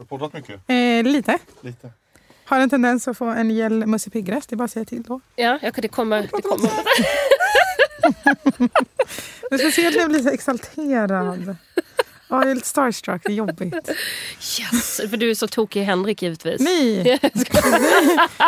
[0.00, 0.60] du poddat mycket?
[0.66, 1.38] Eh, lite.
[1.60, 1.90] Lite.
[2.44, 4.50] Har en tendens att få en gäll Musse Pigg-röst.
[4.50, 5.20] Det är bara att säga till då.
[5.36, 6.22] Ja, jag, det kommer.
[6.22, 6.70] Det kommer.
[9.50, 11.56] Men speciellt när jag blir så exalterad.
[12.30, 13.22] Ja, jag är lite starstruck.
[13.24, 13.74] Det är jobbigt.
[14.60, 16.60] Yes, för du är så tokig i Henrik givetvis.
[16.60, 17.02] Nej!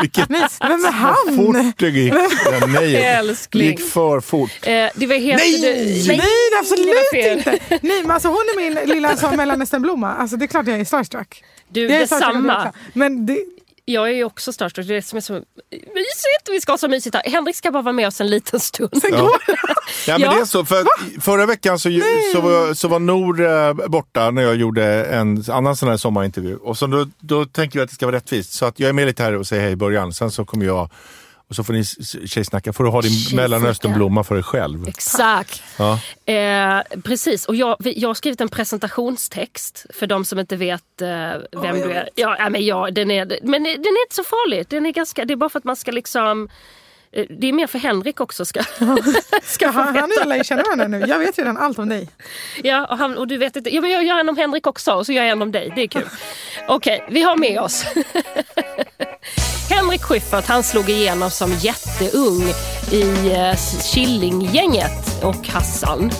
[0.02, 0.48] Vilket Nej.
[0.60, 1.36] Vem är han?
[1.36, 2.14] fort det gick.
[2.14, 4.50] Ja, nej, det gick för fort.
[4.62, 5.60] Eh, det var helt, Nej!
[5.60, 7.78] Du, Nej, det absolut inte!
[7.82, 10.14] Nej, men alltså, hon är min lilla så, mellanösternblomma.
[10.14, 11.44] Alltså, det är klart jag är starstruck.
[11.68, 12.72] Du, Jag är detsamma.
[12.92, 13.44] Men det,
[13.84, 14.86] Jag är ju också starstruck.
[14.86, 15.32] Det är som är så
[15.72, 16.48] mysigt.
[16.50, 17.30] Vi ska ha så mysigt här.
[17.30, 19.02] Henrik ska bara vara med oss en liten stund.
[19.10, 19.30] Ja.
[20.06, 20.34] Ja, men Ja.
[20.34, 20.84] det är så, för
[21.20, 21.88] förra veckan så,
[22.32, 26.56] så, var, så var Nor eh, borta när jag gjorde en annan sån här sommarintervju.
[26.56, 28.52] Och så då, då tänker jag att det ska vara rättvist.
[28.52, 30.12] Så att jag är med lite här och säger hej i början.
[30.12, 30.90] Sen så kommer jag
[31.52, 31.84] och så får ni
[32.28, 32.72] tjejsnacka.
[32.72, 33.36] Får du ha din Tjejsnacka.
[33.42, 34.88] mellanösternblomma för dig själv.
[34.88, 35.62] Exakt.
[35.78, 35.98] Ja.
[36.32, 41.08] Eh, precis, och jag, jag har skrivit en presentationstext för de som inte vet eh,
[41.62, 42.08] vem du är.
[42.14, 44.66] Ja, ja, men ja, den är, men den är inte så farlig.
[44.68, 46.48] Den är ganska, det är bara för att man ska liksom...
[47.12, 48.62] eh, Det är mer för Henrik också ska,
[49.42, 51.04] ska han, han lär ju känna varandra nu.
[51.08, 52.08] Jag vet ju redan allt om dig.
[52.62, 53.74] Ja, och, han, och du vet inte.
[53.74, 55.72] Ja, men jag gör en om Henrik också och så gör jag en om dig.
[55.76, 56.08] Det är kul.
[56.68, 57.84] Okej, vi har med oss
[59.70, 60.46] Henrik Schyffert.
[60.46, 62.42] Han slog igenom som jätteung
[62.90, 63.56] i eh,
[63.92, 66.10] Killinggänget och Hassan.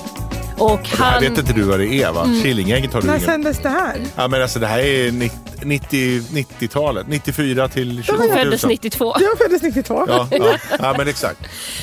[0.58, 1.20] Och Jag han...
[1.20, 2.27] vet inte du vad det är va?
[2.42, 3.27] Killinggänget har du När ingen...
[3.27, 4.00] sändes det här?
[4.17, 5.12] Ja, men alltså, det här är
[5.64, 7.06] 90 90-talet.
[7.08, 8.36] 94 till 20 Han 000.
[8.39, 9.14] föddes 92.
[9.20, 10.05] Jag föddes 92.
[10.08, 11.39] Ja, ja, ja, men exakt.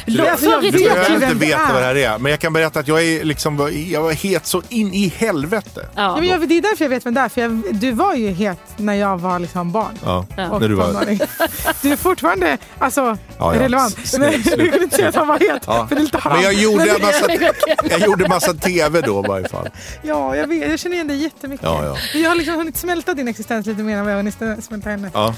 [0.08, 1.74] Så Alltså, jag Du behöver inte det veta är.
[1.74, 2.18] vad det här är.
[2.18, 5.70] Men jag kan berätta att jag, är liksom, jag var het så in i helvete.
[5.76, 6.16] Ja, Ja.
[6.20, 7.30] men jag, det är därför jag vet vem det är.
[7.30, 9.98] För jag, du var ju het när jag var liksom barn.
[10.06, 11.18] Ja, Och när du var...
[11.82, 13.18] Du är fortfarande alltså, Ja,
[13.56, 13.62] ja.
[13.62, 13.98] relevant.
[14.20, 15.64] Men du kunde inte säga att han var het.
[15.68, 15.88] Ja.
[15.88, 16.34] För det är lite han.
[16.34, 17.26] Men jag gjorde, en massa,
[17.90, 19.70] jag gjorde massa tv då i varje fall.
[20.02, 21.64] Ja, jag, vet, jag känner igen dig jättemycket.
[21.66, 21.98] Ja, ja.
[22.14, 24.66] Men Jag har liksom hunnit smälta din existens lite mer än vad jag har hunnit
[24.66, 25.12] smälta henne.
[25.14, 25.36] Ja.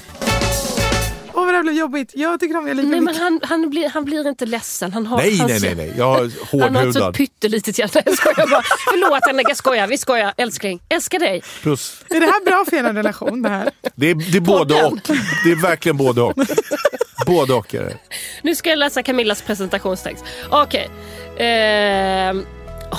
[1.34, 2.10] Åh, vad det här blev jobbigt.
[2.14, 4.92] Jag tycker om er lika Nej, men han, han, blir, han blir inte ledsen.
[4.92, 5.92] Han har, Nej, han, nej, nej, nej.
[5.96, 6.16] Jag har
[6.60, 7.14] Han har ett så hårdhudad.
[7.14, 8.02] pyttelitet hjärta.
[8.04, 8.62] Jag skojar bara.
[8.90, 9.86] Förlåt Henrik, jag skojar.
[9.86, 10.34] Vi skojar.
[10.36, 11.42] Älskling, älskar dig.
[11.62, 12.04] Puss.
[12.10, 13.42] Är det här bra för er relation?
[13.42, 13.70] Det här?
[13.94, 14.98] Det är, det är både och.
[15.44, 16.34] Det är verkligen både och.
[17.26, 17.96] Både och är det.
[18.42, 20.24] Nu ska jag läsa Camillas presentationstext.
[20.50, 20.90] Okej.
[21.38, 22.44] Ehm,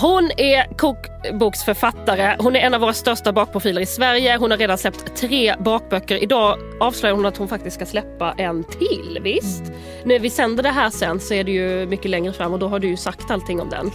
[0.01, 2.35] hon är kokboksförfattare.
[2.39, 4.37] Hon är en av våra största bakprofiler i Sverige.
[4.37, 6.23] Hon har redan släppt tre bakböcker.
[6.23, 9.19] Idag avslöjar hon att hon faktiskt ska släppa en till.
[9.21, 9.63] Visst?
[10.03, 12.67] När vi sänder det här sen så är det ju mycket längre fram och då
[12.67, 13.85] har du ju sagt allting om den.
[13.85, 13.91] Ehm,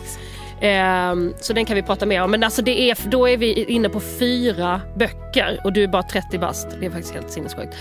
[0.61, 2.31] Ehm, så den kan vi prata mer om.
[2.31, 6.03] Men alltså det är, då är vi inne på fyra böcker och du är bara
[6.03, 6.69] 30 bast.
[6.81, 7.75] Det är faktiskt helt sinnessjukt.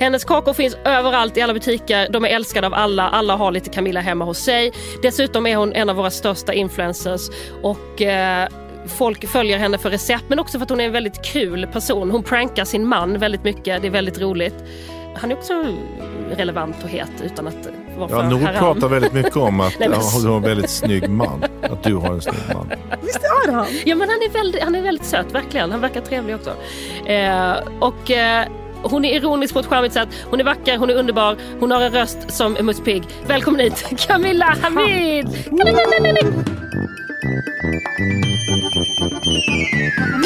[0.00, 2.08] Hennes kakor finns överallt i alla butiker.
[2.10, 3.08] De är älskade av alla.
[3.08, 4.72] Alla har lite Camilla hemma hos sig.
[5.02, 7.20] Dessutom är hon en av våra största influencers.
[7.62, 8.48] Och eh,
[8.86, 12.10] Folk följer henne för recept men också för att hon är en väldigt kul person.
[12.10, 13.82] Hon prankar sin man väldigt mycket.
[13.82, 14.54] Det är väldigt roligt.
[15.16, 15.64] Han är också
[16.30, 17.68] relevant och het utan att
[17.98, 18.58] vara Ja, för Nord haram.
[18.58, 21.44] pratar väldigt mycket om att Nej, men- ja, du har en väldigt snygg man.
[21.62, 22.70] Att du har en snygg man.
[23.02, 23.66] Visst är han?
[23.84, 25.70] Ja men han är väldigt, han är väldigt söt, verkligen.
[25.70, 26.50] Han verkar trevlig också.
[27.10, 28.44] Eh, och eh,
[28.82, 30.08] hon är ironisk på ett charmigt sätt.
[30.30, 31.36] Hon är vacker, hon är underbar.
[31.60, 33.02] Hon har en röst som en Musse Pigg.
[33.26, 35.26] Välkommen hit Camilla Hamid!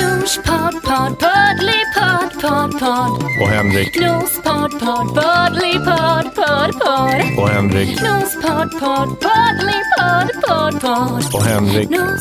[0.03, 3.23] Nors podd, podd, poddly podd, podd.
[3.43, 4.01] Och Henrik.
[4.01, 7.39] Nors podd, podd, poddly podd, podd.
[7.39, 8.01] Och Henrik.
[8.03, 10.31] Nors podd, podd, poddly podd,
[10.81, 11.35] podd.
[11.35, 11.91] Och Henrik.
[11.91, 12.21] Nors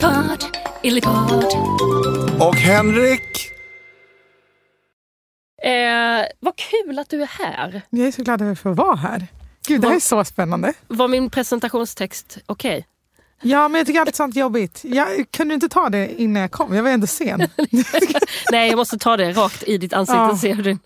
[0.00, 0.44] podd,
[0.82, 1.44] illipodd.
[2.40, 3.52] Och Henrik.
[5.62, 7.82] Eh, vad kul att du är här.
[7.90, 9.26] Jag är så glad att jag får vara här.
[9.68, 10.72] Gud, det här är så spännande.
[10.88, 12.86] Var min presentationstext okej?
[13.42, 14.80] Ja, men jag tycker alltid sånt jobbigt.
[14.84, 16.74] Jag kunde inte ta det innan jag kom.
[16.74, 17.40] Jag var ändå sen.
[18.52, 20.18] Nej, jag måste ta det rakt i ditt ansikte.
[20.18, 20.38] Ja.
[20.38, 20.78] Ser du.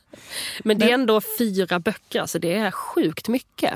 [0.64, 3.72] Men det är ändå fyra böcker, alltså det är sjukt mycket.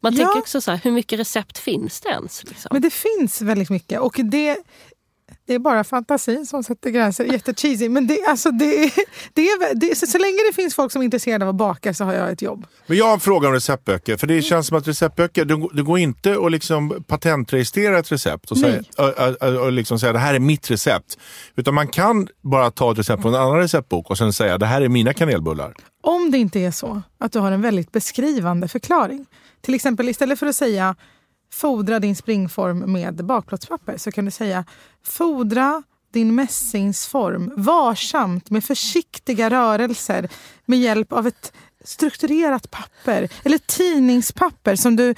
[0.00, 0.24] Man Ja.
[0.24, 2.44] tänker också så här, hur mycket recept finns det ens?
[2.44, 2.68] Liksom?
[2.72, 4.00] Men det finns väldigt mycket.
[4.00, 4.56] Och det,
[5.50, 7.24] det är bara fantasin som sätter gränser.
[7.24, 7.88] Jättecheesy.
[7.88, 8.92] Men det, alltså det,
[9.34, 11.94] det är, det, så, så länge det finns folk som är intresserade av att baka
[11.94, 12.66] så har jag ett jobb.
[12.86, 14.16] Men jag har en fråga om receptböcker.
[14.16, 18.50] För det känns som att receptböcker, det, det går inte att liksom patentregistrera ett recept
[18.50, 21.18] och säga, och, och, och liksom säga det här är mitt recept.
[21.56, 24.66] Utan man kan bara ta ett recept från en annan receptbok och sen säga det
[24.66, 25.74] här är mina kanelbullar.
[26.02, 29.26] Om det inte är så att du har en väldigt beskrivande förklaring.
[29.60, 30.96] Till exempel istället för att säga
[31.52, 33.96] fodra din springform med bakplåtspapper.
[33.96, 34.64] Så kan du säga
[35.04, 35.82] fodra
[36.12, 40.28] din mässingsform varsamt med försiktiga rörelser
[40.64, 41.52] med hjälp av ett
[41.84, 45.14] strukturerat papper eller tidningspapper som du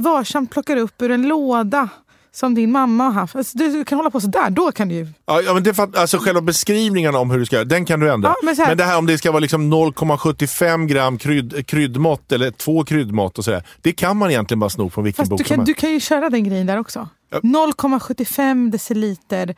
[0.00, 1.88] varsamt plockar upp ur en låda
[2.32, 3.36] som din mamma har haft.
[3.36, 5.06] Alltså, du, kan hålla på sådär, då kan du ju...
[5.26, 8.28] Ja, men det, alltså själva beskrivningen om hur du ska göra, den kan du ändra.
[8.28, 12.32] Ja, men men, här- det här om det ska vara liksom 0,75 gram krydd, kryddmått
[12.32, 13.62] eller två kryddmått och sådär.
[13.80, 15.66] Det kan man egentligen bara sno från vilken Fast bok du som kan, helst.
[15.66, 17.08] du kan ju köra den grejen där också.
[17.30, 17.38] Ja.
[17.38, 19.54] 0,75 deciliter,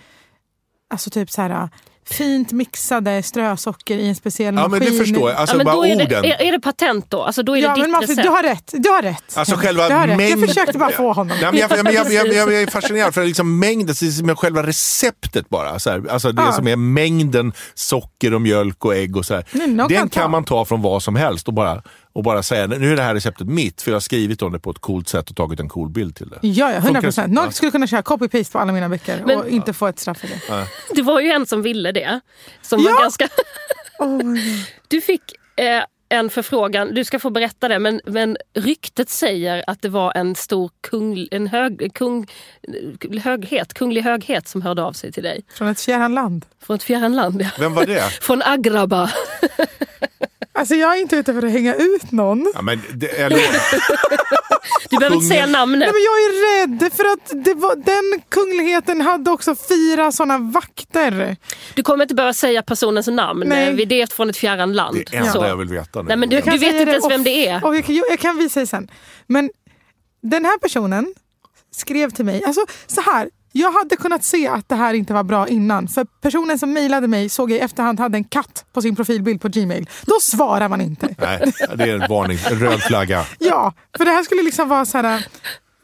[0.91, 1.69] alltså typ så här
[2.11, 4.93] fint mixade strösocker i en speciell Ja, men maskin.
[4.93, 5.39] det förstår jag.
[5.39, 6.09] Alltså ja, men bara då är, orden.
[6.23, 7.23] det, är, är det patent då?
[7.23, 8.23] Alltså då är det Ja, ditt men recept?
[8.23, 8.71] du har rätt.
[8.73, 9.37] Du har rätt.
[9.37, 10.17] Alltså själva du har rätt.
[10.19, 11.37] mängd- Jag försökte bara få honom.
[11.43, 13.95] Nej, men jag, jag, jag, jag, jag, jag är fascinerad för liksom mängden,
[14.25, 15.79] med själva receptet bara.
[15.79, 16.53] Så här, alltså det Ja.
[16.53, 19.45] som är mängden socker och mjölk och ägg och så här.
[19.53, 20.29] Nej, någon Den kan kan ta.
[20.29, 21.83] man ta från vad som helst och bara,
[22.13, 24.59] och bara säga nu är det här receptet mitt för jag har skrivit om det
[24.59, 26.39] på ett coolt sätt och tagit en cool bild till det.
[26.43, 27.33] Ja, ja, 100 Funkar procent.
[27.33, 30.19] Någon skulle kunna köra copy-paste på alla mina böcker Men- och inte få ett straff
[30.19, 30.67] för det.
[30.95, 32.21] Det var ju en som ville det.
[32.63, 32.93] Som Ja!
[32.93, 33.29] var ganska...
[33.99, 34.35] Oh,
[34.89, 35.23] Du fick
[35.57, 35.83] eh,
[36.13, 40.35] en förfrågan, du ska få berätta det, men, men ryktet säger att det var en
[40.35, 42.27] stor kung, en hög, kung,
[43.23, 45.45] höghet, kunglig höghet som hörde av sig till dig.
[45.55, 46.47] från ett fjärran land.
[46.63, 47.43] Från ett fjärran land.
[47.43, 47.49] Ja.
[47.59, 48.01] Vem var det?
[48.21, 49.11] Från Agraba.
[50.55, 52.53] Alltså jag är inte ute för att hänga ut någon.
[52.55, 53.39] Ja, men det eller,
[54.91, 55.79] Du behöver inte säga namnet.
[55.79, 60.39] Nej, men jag är rädd för att det var, den kungligheten hade också fyra såna
[60.39, 61.37] vakter.
[61.75, 63.43] Du kommer inte behöva säga personens namn.
[63.47, 63.69] Nej.
[63.69, 64.97] Eh, Det är från ett fjärran land.
[65.11, 65.45] det enda Så.
[65.45, 66.09] jag vill veta nu.
[66.09, 67.65] Nej, men du- kan vet inte det ens vem det är.
[67.65, 68.91] Och jag, kan- jag kan visa dig sen.
[69.27, 69.51] Men
[70.23, 71.15] den här personen
[71.77, 73.31] skrev till mig, alltså så här.
[73.53, 75.89] Jag hade kunnat se att det här inte var bra innan.
[75.89, 79.41] För personen som mejlade mig såg jag i efterhand hade en katt på sin profilbild
[79.41, 79.89] på Gmail.
[80.07, 81.07] Då svarar man inte.
[81.19, 83.27] Nej, det är en varning, en röd flagga.
[83.39, 85.27] Ja, för det här skulle liksom vara så här,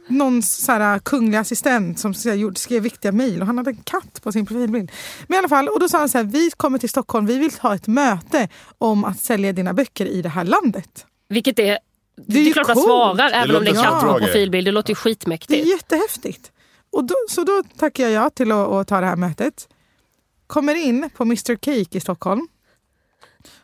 [0.08, 2.14] någon så här, kunglig assistent som
[2.54, 4.90] skrev viktiga mejl och han hade en katt på sin profilbild.
[5.26, 7.38] Men i alla fall, och då sa han så här, vi kommer till Stockholm, vi
[7.38, 8.48] vill ha ett möte
[8.78, 11.06] om att sälja dina böcker i det här landet.
[11.28, 11.78] Vilket är...
[12.26, 14.66] Det är är, ju klart man svarar även om det är låter katt på profilbild.
[14.66, 15.68] Det låter ju Det är skitmäktigt.
[15.68, 16.52] jättehäftigt.
[16.90, 19.69] Och då, så då tackar jag ja till att, att ta det här mötet.
[20.46, 22.49] Kommer in på Mr Cake i Stockholm.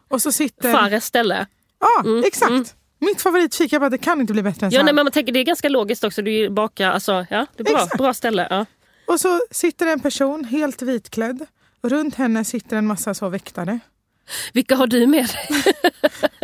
[0.09, 0.73] Och så sitter...
[0.73, 1.47] Fares ställe.
[1.81, 2.77] Ja, exakt.
[2.99, 3.73] Mitt favoritfik.
[3.73, 4.85] Jag bara, det kan inte bli bättre än så Ja, här.
[4.85, 6.23] nej, men man tänker, det är ganska logiskt också.
[6.23, 7.99] Du bakar, alltså, ja, det är bra, Exakt.
[7.99, 8.47] bra ställe.
[8.51, 8.67] Ja.
[9.07, 11.47] Och så sitter en person helt vitklädd.
[11.81, 13.81] Och runt henne sitter en massa så väktare.
[14.53, 15.65] Vilka har du med dig?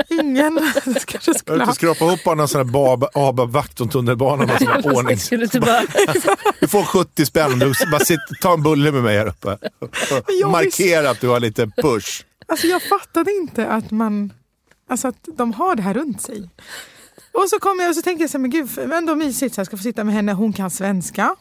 [0.21, 0.55] Ingen
[0.85, 1.63] det kanske Jag skulle ha.
[1.65, 5.17] inte skrapa ihop bara någon sån här bab- ABAB-vakt om tunnelbanan och sån här ordning.
[6.61, 9.59] Du får 70 spänn du bara sitter, ta en bulle med mig här uppe.
[10.41, 12.25] jag Markera att du har lite push.
[12.49, 14.33] Alltså jag fattade inte att man,
[14.89, 16.51] alltså att de har det här runt sig.
[17.33, 19.59] Och så kommer jag och så tänker jag så här, men gud, ändå mysigt, så
[19.61, 21.37] jag ska få sitta med henne, hon kan svenska.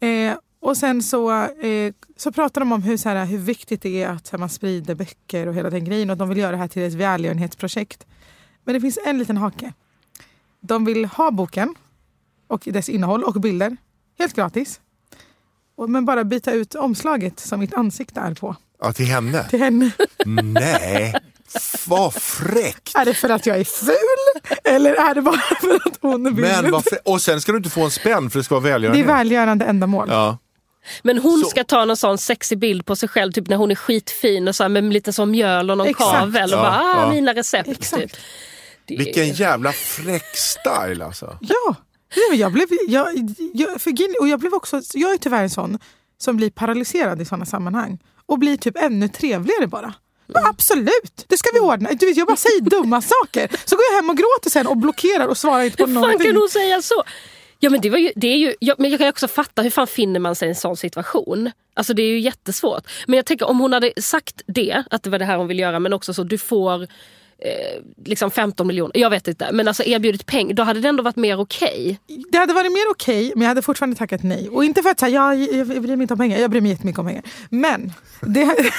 [0.00, 4.02] Eh, och sen så, eh, så pratar de om hur, så här, hur viktigt det
[4.02, 6.56] är att här, man sprider böcker och hela den grejen och de vill göra det
[6.56, 8.06] här till ett välgörenhetsprojekt.
[8.64, 9.72] Men det finns en liten hake.
[10.60, 11.74] De vill ha boken
[12.46, 13.76] och dess innehåll och bilder
[14.18, 14.80] helt gratis.
[15.76, 19.48] Och- Men bara byta ut omslaget som mitt ansikte är på Ja, till henne?
[19.48, 19.90] till henne.
[20.42, 21.14] Nej,
[21.86, 22.94] vad fräckt!
[22.96, 24.42] Är det för att jag är ful?
[24.64, 26.74] Eller är det bara för att hon är Men
[27.04, 29.12] Och sen ska du inte få en spänn för det ska vara Det är välgörande.
[29.12, 30.06] välgörande ändamål.
[30.10, 30.38] Ja.
[31.02, 33.70] Men hon Så- ska ta någon sån sexig bild på sig själv typ när hon
[33.70, 36.10] är skitfin och så här, med lite sån mjöl och någon Exakt.
[36.10, 37.10] kavel och Ja, bara ah, ja.
[37.12, 37.68] mina recept.
[37.68, 38.02] Exakt.
[38.02, 38.12] Typ.
[38.84, 41.38] Det Vilken jävla fräck style alltså.
[41.40, 41.74] Ja,
[42.32, 43.06] jag blev, jag,
[43.54, 45.78] jag, för, och jag blev också, jag är tyvärr en sån
[46.18, 47.98] som blir paralyserad i såna sammanhang.
[48.26, 49.94] Och blir typ ännu trevligare bara.
[50.26, 51.90] Men absolut, det ska vi ordna.
[51.92, 53.48] Du vet, jag bara säger dumma saker.
[53.64, 56.02] Så går jag hem och gråter sen och blockerar och svarar inte på Hur fan
[56.02, 56.26] någonting.
[56.26, 57.02] kan hon säga så?
[57.62, 59.62] Ja, men det var ju, det är ju, ja, men jag kan ju också fatta
[59.62, 61.50] hur fan finner man sig i en sån situation.
[61.74, 62.82] Alltså det är ju jättesvårt.
[63.06, 65.62] Men jag tänker om hon hade sagt det, att det var det här hon ville
[65.62, 69.82] göra, men också så du får eh, liksom 15 miljoner, jag vet inte, men alltså
[69.84, 72.00] erbjudit pengar, då hade det ändå varit mer okej.
[72.32, 74.48] Det hade varit mer okej, men jag hade fortfarande tackat nej.
[74.48, 76.60] Och inte för att säga, ja, jag, jag bryr mig inte om pengar, jag bryr
[76.60, 77.22] mig jättemycket om pengar.
[77.50, 78.40] Men, det,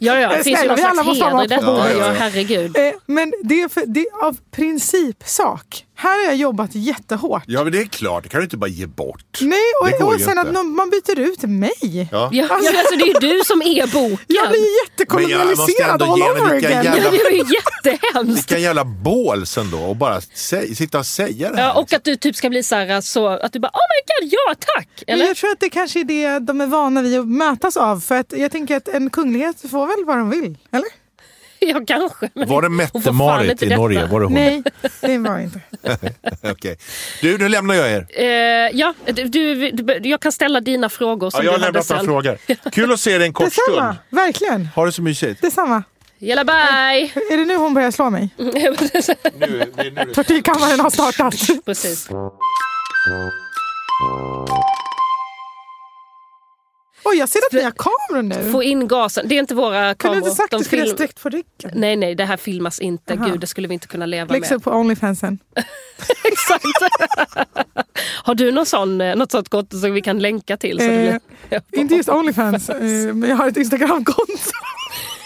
[0.00, 1.66] Ja, ja, det finns ju någon slags heder i detta.
[1.66, 1.96] bordet.
[1.98, 2.76] Ja, herregud.
[2.76, 5.84] eh, men det är, för, det är av principsak.
[5.98, 7.42] Här har jag jobbat jättehårt.
[7.46, 9.38] Ja men det är klart, det kan du inte bara ge bort.
[9.40, 10.40] Nej, och, och sen inte.
[10.40, 12.08] att någon, man byter ut mig.
[12.12, 12.30] Ja.
[12.32, 14.18] Ja, alltså, det är ju du som är boken.
[14.26, 14.60] Jag blir
[15.14, 16.84] Men jag måste jättekolonialiserad all over again.
[16.84, 18.38] jävla- Ja, det var ju jättehemskt.
[18.50, 21.64] Vilka jävla båls ändå och bara säg, sitta och säga det här.
[21.68, 23.80] Ja, och att du typ ska bli så här, så att du bara oh
[24.22, 24.88] my god, ja tack!
[25.06, 25.26] Men Eller?
[25.26, 28.00] jag tror att det kanske är det de är vana vid att mötas av.
[28.00, 30.58] För att jag tänker att en kunglighet får väl vad de vill?
[30.72, 31.05] Eller?
[31.74, 32.30] Ja, kanske.
[32.34, 33.66] Men Var det Mette-Marit i.
[33.76, 34.06] Norge?
[34.06, 34.34] Var det hon?
[34.34, 34.62] Nej,
[35.00, 35.60] det var inte.
[36.50, 36.76] Okej.
[37.20, 38.06] Du, nu lämnar jag er.
[38.10, 38.26] Eh,
[38.78, 42.38] ja, du, du, jag kan ställa dina frågor som Ja, jag har lämnat några frågor.
[42.72, 43.98] Kul att se dig en kort Detsamma, stund.
[44.10, 44.66] verkligen.
[44.66, 45.42] Ha det så mysigt.
[45.42, 45.82] Detsamma.
[46.18, 46.54] Jalla bye!
[47.32, 48.28] Är det nu hon börjar slå mig?
[48.36, 48.76] Nu.
[50.14, 51.34] Tortyrkammaren har startat.
[51.64, 52.08] Precis.
[57.08, 58.52] Oj, jag ser att ni har kameror nu.
[58.52, 59.28] Få in gasen.
[59.28, 60.18] Det är inte våra Kunde du kameror.
[60.18, 61.46] inte sagt De att du skulle ha film- sträckt på ryggen?
[61.74, 63.14] Nej, nej, det här filmas inte.
[63.14, 63.26] Aha.
[63.26, 64.62] Gud, det skulle vi inte kunna leva Läggs med.
[64.62, 65.38] på Onlyfansen.
[66.24, 66.64] Exakt.
[68.22, 70.80] Har du någon sån, eh, något sånt konto som vi kan länka till?
[70.80, 71.20] Eh, blir...
[71.80, 72.80] Inte just Onlyfans, eh,
[73.14, 74.32] men jag har ett Instagramkonto.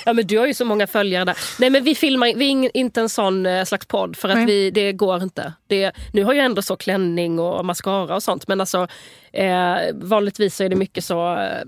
[0.04, 1.37] Ja, men du har ju så många följare där.
[1.58, 4.46] Nej men vi filmar vi är inte en sån eh, slags podd för att Nej.
[4.46, 5.52] vi, det går inte.
[5.66, 8.88] Det, nu har jag ändå så klänning och mascara och sånt men alltså
[9.32, 11.62] eh, vanligtvis så är det mycket så eh,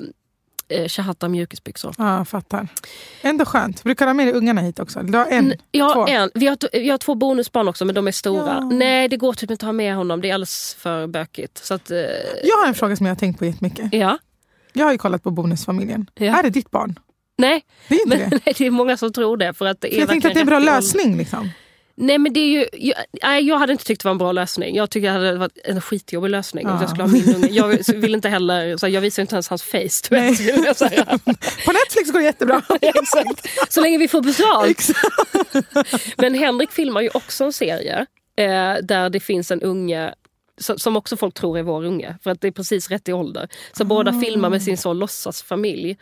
[0.79, 1.95] eh, Shahata mjukisbyxor.
[1.99, 2.69] Ja, jag fattar.
[3.23, 3.83] Ändå skönt.
[3.85, 5.03] Brukar du ha med dig ungarna hit också?
[5.03, 5.55] Du har en?
[5.71, 6.07] Jag har, två?
[6.13, 8.47] en, vi har, jag har två bonusbarn också men de är stora.
[8.61, 8.61] Ja.
[8.73, 11.59] Nej det går typ inte att ha med honom, det är alldeles för bökigt.
[11.59, 11.97] Så att, eh,
[12.45, 13.89] Jag har en fråga som jag har tänkt på jättemycket.
[13.93, 14.19] ja.
[14.75, 16.11] Jag har ju kollat på Bonusfamiljen.
[16.15, 16.39] Ja.
[16.39, 16.99] Är det ditt barn?
[17.39, 18.41] Nej, Det är inte men, det.
[18.47, 19.55] nej, det är många som tror det.
[19.55, 21.17] För att det För jag tänkte att det är en bra lösning.
[21.17, 21.51] Liksom.
[21.95, 24.77] Nej men det är ju, jag, jag hade inte tyckt det var en bra lösning.
[24.77, 26.67] Jag tycker det hade varit en skitjobbig lösning.
[26.67, 26.81] Ja.
[26.81, 27.49] Jag, skulle ha min unge.
[27.51, 30.11] jag vill inte heller, så här, jag visar inte ens hans face.
[30.11, 30.37] Vet.
[30.77, 31.05] Säger,
[31.65, 32.63] På Netflix går det jättebra.
[32.81, 33.49] exakt.
[33.69, 34.91] Så länge vi får betalt.
[36.17, 38.07] Men Henrik filmar ju också en serie
[38.37, 40.15] eh, där det finns en unge
[40.61, 42.17] som, också folk tror är vår unge.
[42.23, 43.49] För att det är precis rätt i ålder.
[43.73, 45.97] Så båda filmar med sin så låtsasfamilj.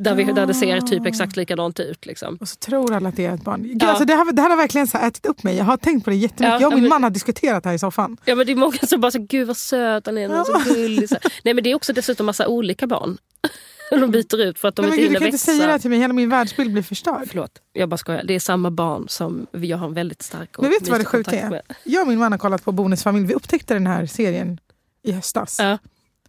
[0.00, 2.06] Där, vi, där det ser typ exakt likadant ut.
[2.06, 2.38] Liksom.
[2.40, 3.62] Och så tror alla att det är ett barn.
[3.62, 3.86] Gud, Ja.
[3.88, 5.56] alltså, det, här, det här har verkligen så ätit upp mig.
[5.56, 6.46] Jag har tänkt på det jättemycket.
[6.54, 8.16] Ja, jag och min men- man har diskuterat det här i soffan.
[8.24, 10.74] Ja men det är många som bara så gud vad söt han är, är så
[10.74, 11.08] gullig.
[11.08, 11.16] Så.
[11.44, 13.18] Nej men det är också dessutom massa olika barn.
[13.90, 15.52] De byter ut för att de Nej, inte gud, du hinner kan inte växa.
[15.52, 15.98] säga det till mig.
[15.98, 17.24] Hela min världsbild blir förstörd.
[17.28, 18.24] Förlåt, jag bara skojar.
[18.24, 21.00] Det är samma barn som jag har en väldigt stark och Men vet du vad
[21.00, 21.50] det sjuka är?
[21.50, 21.62] med.
[21.84, 23.26] Jag och min man har kollat på Bonusfamilj.
[23.26, 24.58] Vi upptäckte den här serien
[25.02, 25.56] i höstas.
[25.60, 25.78] Ja.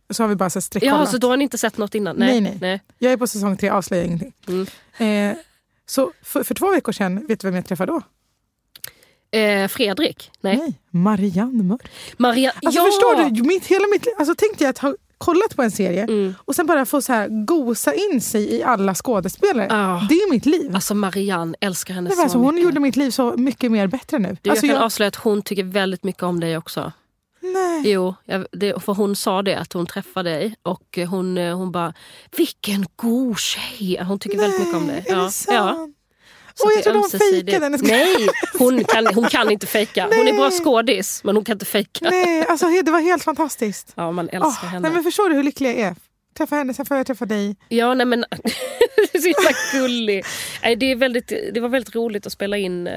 [0.09, 0.99] Så har vi bara så streckkollat.
[0.99, 2.15] Ja, så då har ni inte sett något innan?
[2.15, 2.41] Nej.
[2.41, 2.81] Nej, nej.
[2.97, 4.33] Jag är på säsong tre, avslöjar ingenting.
[4.47, 5.31] Mm.
[5.31, 5.37] Eh,
[5.85, 8.01] så för, för två veckor sedan, vet du vem jag träffade då?
[9.39, 10.31] Eh, Fredrik?
[10.41, 10.57] Nej.
[10.57, 11.91] Nej, Marianne Mörk.
[12.17, 12.51] Maria?
[12.63, 12.85] Alltså ja!
[12.85, 16.35] förstår du, mitt, hela mitt alltså tänkte jag att ha kollat på en serie Mm.
[16.45, 19.67] och sen bara få så här gosa in sig i alla skådespelare.
[19.69, 20.05] Ja.
[20.09, 20.75] Det är mitt liv.
[20.75, 22.65] Alltså Marianne, älskar henne så alltså, hon mycket.
[22.65, 24.37] gjorde mitt liv så mycket mer bättre nu.
[24.41, 26.91] Du, alltså, jag kan jag, avslöja att hon tycker väldigt mycket om dig också.
[27.41, 27.81] Nej.
[27.91, 28.15] Jo,
[28.51, 31.93] det, för hon sa det att hon träffade dig och hon, eh, hon bara
[32.37, 33.99] “vilken god tjej”.
[34.07, 35.05] Hon tycker väldigt mycket om dig.
[35.07, 35.55] Är det sant?
[35.55, 35.89] ja.
[36.55, 37.77] Så jag trodde hon fejkade.
[37.77, 38.27] Ska- Nej,
[38.59, 40.03] hon kan, hon kan inte fejka.
[40.17, 42.09] Hon är bra skådis men hon kan inte fejka.
[42.09, 43.93] nej, alltså det var helt fantastiskt.
[43.95, 44.79] Ja, man älskar Åh, henne.
[44.79, 45.95] nej, men förstår du hur lycklig jag är?
[46.39, 47.55] Träffa henne, sen får jag träffa dig.
[47.69, 48.25] Ja, nej men...
[49.13, 50.25] är så jävla gullig.
[50.63, 52.93] Nej, det, är väldigt, det var väldigt roligt att spela in eh,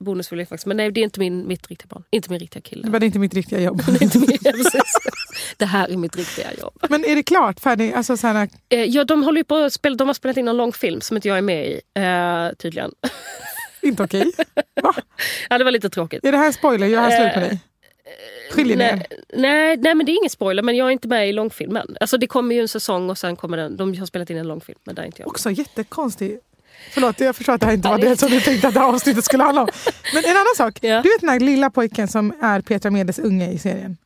[0.00, 0.66] Bonusfamilj faktiskt.
[0.66, 2.04] Men nej, det är inte min, mitt riktiga barn.
[2.10, 2.82] Inte min riktiga kille.
[2.82, 3.82] Det var inte mitt riktiga jobb.
[3.86, 4.38] Det är inte min,
[5.56, 6.86] det här är mitt riktiga jobb.
[6.90, 7.60] Men är det klart?
[7.60, 7.92] Färdig?
[7.92, 11.00] Alltså, så här, Eh, ja, de, håller på spela, de har spelat in en långfilm
[11.00, 11.80] som inte jag är med i.
[11.94, 12.92] Eh, tydligen.
[13.82, 14.32] inte okej.
[14.82, 14.94] Va?
[15.50, 16.24] ja, det var lite tråkigt.
[16.24, 16.86] Är det här en spoiler?
[16.86, 17.60] Jag har slut med dig.
[18.52, 18.78] Skiljer er?
[18.78, 20.62] Nej, nej, nej, men det är ingen spoiler.
[20.62, 21.96] Men jag är inte med i långfilmen.
[22.00, 23.76] Alltså, det kommer ju en säsong och sen kommer den.
[23.76, 25.28] De har spelat in en långfilm, men där är inte jag.
[25.28, 26.38] Också jättekonstig.
[26.94, 28.88] Förlåt, jag förstår att det här inte var det- som du tänkte att det här
[28.88, 29.68] avsnittet skulle handla om.
[30.14, 30.78] Men en annan sak.
[30.80, 31.02] Ja.
[31.02, 33.96] Du vet den här lilla pojken som är Petra Medes unge i serien?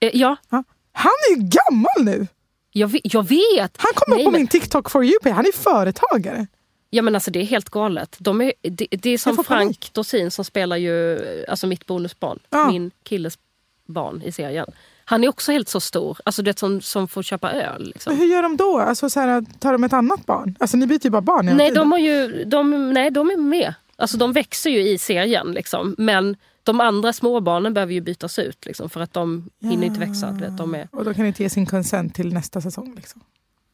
[0.00, 0.64] Eh, ja, Ja.
[0.92, 2.26] Han är ju gammal nu!
[2.72, 3.76] jag, vet- jag vet.
[3.78, 5.14] Han kommer på men- min TikTok for you.
[5.24, 6.46] Han är företagare.
[6.90, 8.16] Ja men alltså det är helt galet.
[8.18, 9.46] De är, det, det är som panik.
[9.46, 11.18] Frank Dorsin som spelar ju
[11.48, 12.38] alltså mitt bonusbarn.
[12.50, 12.70] Ja.
[12.70, 13.38] Min killes
[13.86, 14.66] barn i serien.
[15.04, 16.18] Han är också helt så stor.
[16.24, 17.78] Alltså det som, som får köpa öl.
[17.78, 18.16] Men Liksom.
[18.18, 18.78] hur gör de då?
[18.78, 20.56] Alltså, så här, tar de ett annat barn?
[20.60, 23.74] Alltså ni byter ju bara barn Nej, de har ju, de, nej, de är med.
[23.96, 25.52] Alltså de växer ju i serien.
[25.52, 25.94] Liksom.
[25.98, 28.66] Men de andra småbarnen behöver ju bytas ut.
[28.66, 30.30] Liksom, för att de hinner inte växa.
[30.30, 32.94] Vet, de är, Och då kan ni inte ge sin consent till nästa säsong.
[32.96, 33.20] Liksom.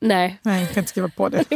[0.03, 1.45] Nej, Nej, jag kan inte skriva på det.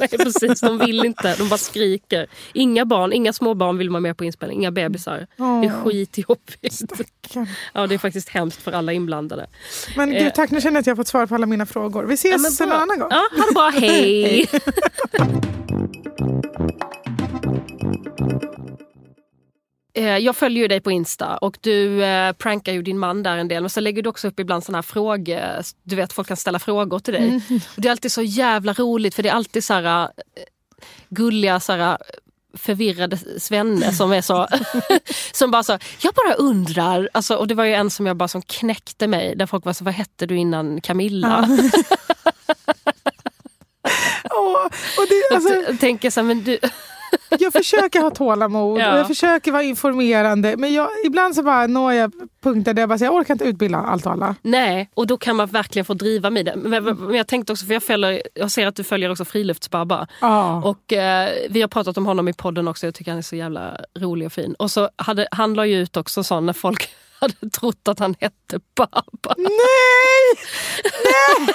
[0.00, 0.60] nej, precis.
[0.60, 1.36] De vill inte.
[1.36, 2.26] De bara skriker.
[2.52, 4.58] Inga barn, inga små barn vill vara med på inspelning.
[4.58, 5.26] Inga bebisar.
[5.36, 6.74] Det är skitjobbigt.
[6.74, 7.46] stackarn.
[7.74, 9.46] Ja, det är faktiskt hemskt för alla inblandade.
[9.96, 10.24] Men Eh.
[10.24, 12.04] gud, tack, nu känner jag att jag har fått svar på alla mina frågor.
[12.04, 13.08] Vi Ja, ses men en annan gång.
[13.10, 13.70] Ja, ha det bra.
[13.80, 14.46] Hej!
[14.52, 14.60] Eh,
[19.92, 23.48] Jag följer ju dig på Insta och du eh, prankar ju din man där en
[23.48, 23.62] del.
[23.62, 25.62] Men så lägger du också upp ibland såna här frågor.
[25.82, 27.28] Du vet, folk kan ställa frågor till dig.
[27.28, 27.60] Mm.
[27.76, 30.08] Och det är alltid så jävla roligt för det är alltid så här, eh,
[31.08, 31.98] gulliga så här,
[32.54, 34.48] förvirrade svenne som är så...
[35.32, 37.08] som bara så, jag bara undrar.
[37.12, 39.36] Alltså, och det var ju en som jag bara som knäckte mig.
[39.36, 41.48] Där folk var så, vad hette du innan Camilla?
[44.30, 44.64] Åh,
[44.98, 46.58] och det, alltså, Jag tänker så här, men du...
[47.38, 48.92] jag försöker ha tålamod Ja.
[48.92, 50.56] och jag försöker vara informerande.
[50.56, 52.12] Men jag, ibland så bara når jag
[52.42, 54.34] punkter där jag bara säger, jag orkar inte utbilda allt och alla.
[54.42, 56.56] Nej, och då kan man verkligen få driva med det.
[56.56, 60.06] Men, men jag tänkte också, för jag, följer, jag ser att du följer också Friluftsbabba.
[60.20, 60.62] Ja.
[60.64, 63.36] Och eh, vi har pratat om honom i podden också, jag tycker han är så
[63.36, 64.54] jävla rolig och fin.
[64.54, 66.88] Och så hade, han la ju ut också sån när folk
[67.20, 69.34] hade trott att han hette Baba.
[69.36, 69.50] Nej!
[70.94, 71.54] Nej!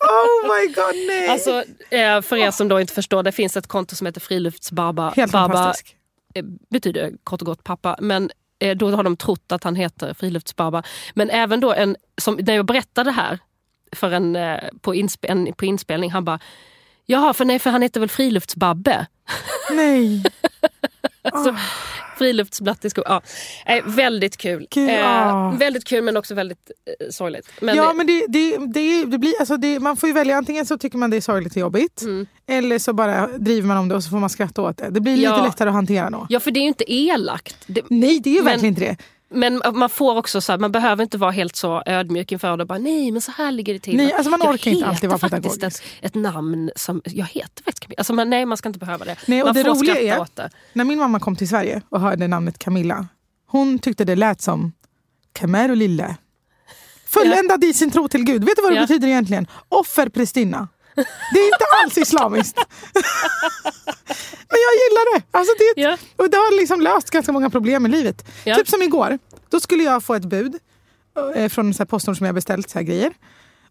[0.00, 1.28] Oh my god, nej!
[1.28, 5.12] Alltså, eh, för er som då inte förstår, det finns ett konto som heter Friluftsbaba.
[5.16, 5.96] Helt Baba fantastisk.
[6.34, 7.96] eh, betyder kort och gott pappa.
[8.00, 10.82] Men eh, då har de trott att han heter Friluftsbaba.
[11.14, 13.38] Men även då, en, som, när jag berättade det här
[13.92, 14.38] för en,
[14.80, 16.38] på, inspe, en, på inspelning, han bara
[17.10, 19.06] Jaha, för, nej, för han heter väl Friluftsbabbe?
[19.70, 20.24] Nej.
[21.22, 21.56] Alltså,
[22.18, 23.20] Friluftsblatt i skolan.
[23.66, 23.72] Ja.
[23.76, 24.66] Eh, väldigt kul.
[24.70, 25.54] Kul, ja.
[25.58, 26.70] väldigt kul men också väldigt
[27.00, 27.48] eh, sorgligt.
[27.60, 30.36] Men, ja, eh, men det, det, det, det blir, alltså det, man får ju välja,
[30.36, 32.02] antingen så tycker man det är sorgligt och jobbigt.
[32.02, 32.26] Mm.
[32.46, 34.90] Eller så bara driver man om det och så får man skratta åt det.
[34.90, 35.44] Det blir lite Ja.
[35.44, 36.26] lättare att hantera då.
[36.28, 37.56] ja, för det är ju inte elakt.
[37.66, 38.96] Det, Nej, det är ju Men- verkligen inte det.
[39.30, 42.62] Men man får också så här, man behöver inte vara helt så ödmjuk inför det.
[42.62, 43.96] och Bara, nej men så här ligger det till.
[43.96, 45.62] Nej, alltså man Jag orkar inte alltid vara pedagogisk.
[45.64, 47.98] Ett, ett namn som, jag heter faktiskt Camilla.
[47.98, 49.16] Alltså, man, nej man ska inte behöva det.
[49.26, 50.50] Nej, och man det får roliga skratta är- åt det.
[50.72, 53.06] När min mamma kom till Sverige och hörde namnet Camilla,
[53.46, 54.72] hon tyckte det lät som
[55.32, 56.16] Camero lille.
[57.06, 58.44] Fulländad i sin tro till Gud.
[58.44, 58.82] Vet du vad det Ja.
[58.82, 59.46] betyder egentligen?
[59.68, 60.68] Offerprästinna.
[61.32, 62.56] Det är inte alls islamiskt.
[64.48, 65.22] Men jag gillar det.
[65.30, 65.96] Alltså det, Ja.
[66.16, 68.26] och det har liksom löst ganska många problem i livet.
[68.44, 68.54] Ja.
[68.54, 69.18] Typ som igår.
[69.48, 70.58] Då skulle jag få ett bud
[71.34, 73.12] eh, från här Postnord som jag beställt så här grejer.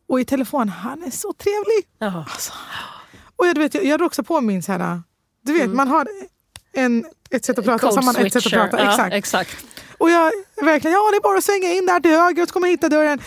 [0.10, 1.86] Och i telefon, han är så trevlig.
[2.00, 2.26] Jaha.
[3.36, 5.02] Och jag, du vet, jag, jag också på min så här...
[5.46, 6.08] Du vet, man har
[6.74, 8.80] en, ett sätt att prata och så har man ett sätt att prata.
[8.84, 9.14] Ja, Exakt.
[9.14, 9.66] exakt.
[9.98, 10.32] Och jag
[10.62, 12.72] verkligen, ja det är bara att svänga in där till höger och så kommer jag
[12.72, 13.20] hitta dörren.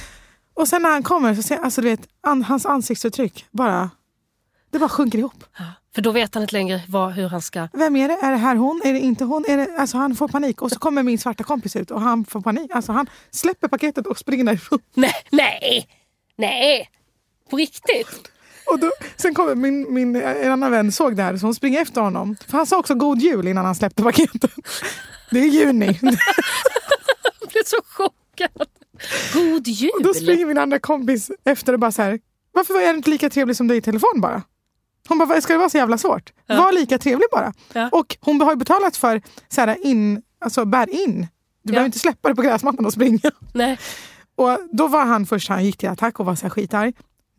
[0.54, 3.90] Och sen när han kommer så ser alltså du vet, an, hans ansiktsuttryck bara,
[4.70, 5.44] det bara sjunker ihop.
[5.58, 5.64] Ja.
[5.94, 7.68] För då vet han inte längre vad, hur han ska...
[7.72, 8.14] Vem är det?
[8.14, 8.80] Är det här hon?
[8.84, 9.44] Är det inte hon?
[9.48, 12.24] Är det, alltså han får panik och så kommer min svarta kompis ut och han
[12.24, 12.70] får panik.
[12.74, 14.78] Alltså han släpper paketet och springer därifrån.
[14.94, 15.88] Nej, nej,
[16.36, 16.90] nej.
[17.50, 18.30] På riktigt?
[18.66, 21.82] Och då, sen kommer min, min en annan vän såg det här så hon springer
[21.82, 22.36] efter honom.
[22.48, 24.50] För han sa också god jul innan han släppte paketet.
[25.30, 25.86] Det är juni.
[27.40, 28.68] Jag blev så chockad.
[29.32, 29.90] God jul!
[30.02, 32.18] Då springer min andra kompis efter och bara så här.
[32.52, 34.42] Varför var jag inte lika trevlig som du i telefon bara?
[35.08, 36.32] Hon bara, "Vad ska det vara så jävla svårt?
[36.48, 37.52] Var lika trevlig bara.
[37.72, 37.88] Ja.
[37.92, 41.26] Och hon har ju betalat för så här, in, alltså bär in.
[41.62, 43.30] Du behöver inte släppa det på gräsmattan och springa.
[43.54, 43.78] Nej.
[44.36, 46.92] Och då var han först, han gick till attack och var så här skitarg.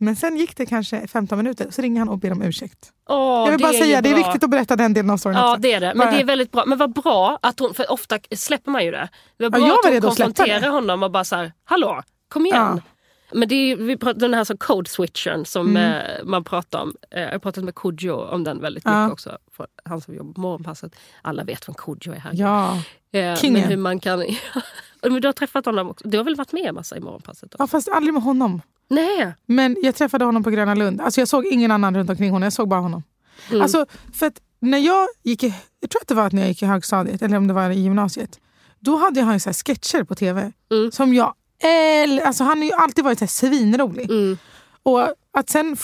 [0.04, 2.92] Men sen gick det kanske 15 minuter så ringer han och ber om ursäkt.
[3.08, 5.50] Åh, jag vill bara säga, det är viktigt att berätta den delen av storyn Ja
[5.52, 5.60] också.
[5.62, 5.86] det är det.
[5.94, 6.64] Men Bara- det är väldigt bra.
[6.66, 9.08] Men vad bra att hon, för ofta släpper man ju det.
[9.36, 9.90] Det var bra jag var att hon
[10.60, 10.68] det.
[10.68, 12.82] honom och bara så här, hallå, kom igen.
[13.34, 15.92] Men det är, vi pratar den här så code switchen som Mm.
[15.92, 16.94] eh, man pratar om.
[17.10, 19.02] Eh, jag har pratat med Kodjo om den väldigt Ja.
[19.04, 19.38] mycket också.
[19.56, 20.96] För han som jobbar på morgonpasset.
[21.22, 22.30] Alla vet vem Kodjo är här.
[22.34, 22.78] Ja.
[23.12, 23.60] Eh, kingen.
[23.60, 24.24] men hur man kan...
[25.02, 26.08] du har träffat honom också.
[26.08, 27.50] Du har väl varit med massa i morgonpasset?
[27.50, 27.56] Då?
[27.58, 28.62] ja, fast aldrig med honom.
[28.88, 29.34] Nej.
[29.46, 31.00] Men jag träffade honom på Gröna Lund.
[31.00, 33.02] Alltså jag såg ingen annan runt omkring honom, jag såg bara honom.
[33.50, 33.62] Mm.
[33.62, 36.62] Alltså, för när jag gick i, jag tror att det var att när jag gick
[36.62, 38.40] i högstadiet, eller om det var i gymnasiet.
[38.80, 40.52] Då hade han ju så här sketcher på tv.
[40.70, 40.92] Mm.
[40.92, 41.34] Som jag
[41.64, 44.10] äl- alltså Han har ju alltid varit så svinrolig.
[44.10, 44.38] Mm.
[44.82, 45.00] Och
[45.32, 45.76] att sen,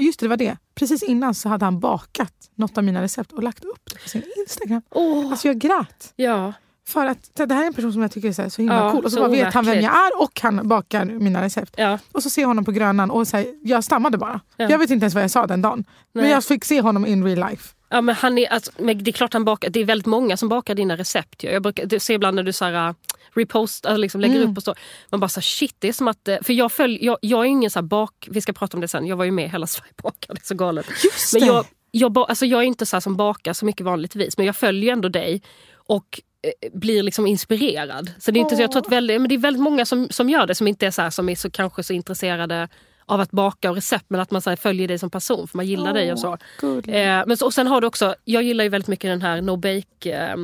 [0.00, 0.56] just det, det var det.
[0.74, 4.08] Precis innan så hade han bakat något av mina recept och lagt upp det på
[4.08, 4.82] sin Instagram.
[4.90, 6.12] Åh, Alltså jag grät.
[6.16, 6.52] ja.
[6.88, 8.74] För att det här är en person som jag tycker är så, här, så himla
[8.76, 9.04] Ja, cool.
[9.04, 11.74] Och så, så bara vet han vem jag är och han bakar mina recept.
[11.76, 11.98] ja.
[12.12, 14.40] Och så ser jag honom på Grönan och så här, jag stammade bara.
[14.56, 14.70] Ja.
[14.70, 15.84] Jag vet inte ens vad jag sa den dagen.
[16.12, 16.32] Men Nej.
[16.32, 17.74] jag fick se honom in real life.
[17.90, 19.70] Ja, men han är, alltså, men det är klart han bakar.
[19.70, 21.42] Det är väldigt många som bakar dina recept.
[21.42, 22.94] Jag brukar ser ibland när du så här, uh,
[23.34, 24.50] repost, alltså liksom lägger Mm.
[24.50, 24.74] upp och så.
[25.10, 26.28] Man bara så här, shit, det är som att...
[26.28, 28.28] eh, För jag, följ, jag, jag är ingen så bak...
[28.30, 29.06] Vi ska prata om det sen.
[29.06, 30.34] Jag var ju med Hela Sverige bakar.
[30.34, 30.86] Det är så galet.
[31.04, 34.36] Just Men jag, jag, alltså jag är inte så som bakar så mycket vanligtvis.
[34.36, 35.42] Men jag följer ändå dig.
[35.74, 36.20] Och
[36.72, 38.10] blir liksom inspirerad.
[38.18, 40.08] Så det är, inte, så jag tror att väldigt, men det är väldigt många som,
[40.10, 42.68] som gör det som inte är så här, som är så, kanske så intresserade
[43.06, 45.56] av att baka och recept men att man så här, följer dig som person för
[45.56, 46.32] man gillar dig och så.
[46.92, 49.40] Eh, men så, och sen har du också, jag gillar ju väldigt mycket den här
[49.40, 50.36] no bake eh,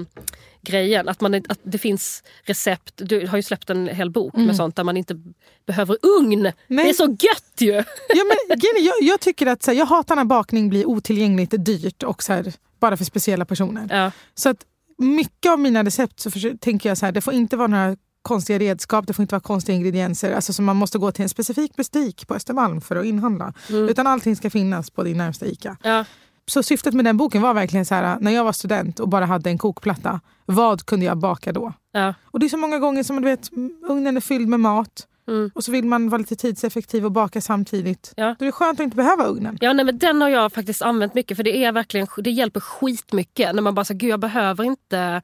[0.62, 1.08] grejen.
[1.08, 4.76] Att, man, att det finns recept, du har ju släppt en hel bok med sånt
[4.76, 5.20] där man inte
[5.66, 6.42] behöver ugn.
[6.68, 7.72] Det är så gött ju!
[8.08, 12.02] Ja, men, jag, jag tycker att så här, jag hatar när bakning blir otillgängligt dyrt
[12.02, 13.86] och så här, bara för speciella personer.
[13.90, 14.10] Ja.
[14.34, 14.64] Så att
[14.98, 17.96] mycket av mina recept så försöker, tänker jag så här, det får inte vara några
[18.22, 20.32] konstiga redskap, det får inte vara konstiga ingredienser.
[20.32, 23.52] Alltså så man måste gå till en specifik butik på Östermalm för att inhandla.
[23.68, 25.76] Utan allting ska finnas på din närmsta ICA.
[25.82, 26.04] Ja.
[26.46, 29.26] Så syftet med den boken var verkligen så här, när jag var student och bara
[29.26, 31.72] hade en kokplatta, vad kunde jag baka då?
[31.92, 32.14] Ja.
[32.24, 33.50] Och det är så många gånger som du vet,
[33.88, 35.50] ugnen är fylld med mat Mm.
[35.54, 38.12] och så vill man vara lite tidseffektiv och baka samtidigt.
[38.16, 38.36] Ja.
[38.38, 39.58] Då är det skönt att inte behöva ugnen.
[39.60, 42.60] Ja, nej, men den har jag faktiskt använt mycket för det är verkligen det hjälper
[42.60, 45.22] skitmycket när man bara säger gud jag behöver inte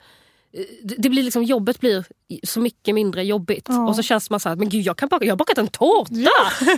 [0.82, 2.06] det blir liksom, jobbet blir
[2.44, 3.66] så mycket mindre jobbigt.
[3.68, 3.88] Ja.
[3.88, 5.68] Och så känns man så här, men gud jag, kan baka, jag har bakat en
[5.68, 6.14] tårta!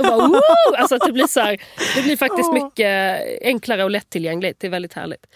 [0.00, 0.40] Och bara,
[0.78, 1.56] alltså, det, blir så här,
[1.96, 2.64] det blir faktiskt Ja.
[2.64, 4.60] mycket enklare och lättillgängligt.
[4.60, 5.26] Det är väldigt härligt.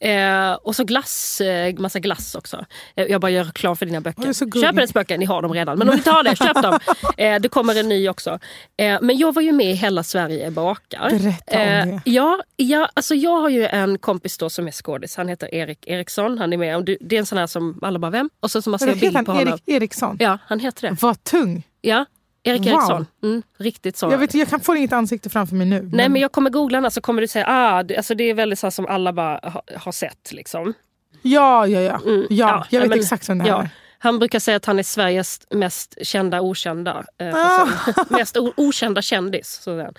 [0.00, 2.64] Eh, och så glass, eh, massa glass också.
[2.96, 4.32] Eh, jag bara gör reklam för dina böcker.
[4.32, 4.50] så.
[4.50, 5.78] Köp hennes böcker, ni har dem redan.
[5.78, 6.78] Men om ni tar det, köp dem.
[7.16, 8.38] Eh, det kommer en ny också.
[8.76, 11.10] Eh, men jag var ju med i Hela Sverige bakar.
[11.10, 12.00] Berätta om Eh, det.
[12.04, 15.16] Ja, ja, alltså jag har ju en kompis då som är skådis.
[15.16, 16.38] Han heter Erik Eriksson.
[16.38, 16.96] Han är med.
[17.00, 18.30] Det är en sån här som alla bara, vem?
[18.40, 19.58] Och så som man ser bild på honom.
[19.66, 20.16] Erik Eriksson?
[20.20, 20.96] Ja, han heter det.
[21.02, 21.62] Vad tung.
[21.80, 22.04] Ja,
[22.42, 22.68] Erik Wow.
[22.68, 23.06] Eriksson.
[23.22, 24.06] Mm, riktigt så.
[24.10, 25.90] Jag, vet, jag kan få inget ansikte framför mig nu.
[25.92, 28.34] Nej men jag kommer googla henne så kommer du säga ah, det, alltså det är
[28.34, 30.32] väldigt så som alla bara ha, har sett.
[30.32, 30.74] Liksom.
[31.22, 32.00] Ja, ja, ja.
[32.06, 33.62] Mm, ja, ja, jag vet men- exakt vem det här Ja.
[33.62, 33.70] är.
[34.02, 37.04] Han brukar säga att han är Sveriges mest kända okända.
[37.18, 37.66] Eh, Ah.
[37.84, 38.04] person.
[38.18, 39.60] mest okända kändis.
[39.62, 39.94] Så är han.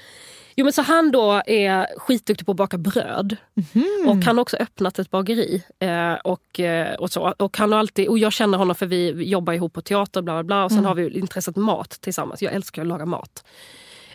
[0.56, 3.38] Jo, men så han då är skitduktig på att baka bröd.
[3.54, 4.10] Mhm.
[4.10, 5.64] Och han har också öppnat ett bageri.
[5.80, 7.34] Eh, och, eh, och, så.
[7.38, 10.34] och, han har alltid, och jag känner honom för vi jobbar ihop på teater bla
[10.34, 10.64] bla bla.
[10.64, 10.88] Och sen Mm.
[10.88, 12.42] har vi intresset mat tillsammans.
[12.42, 13.44] Jag älskar att laga mat.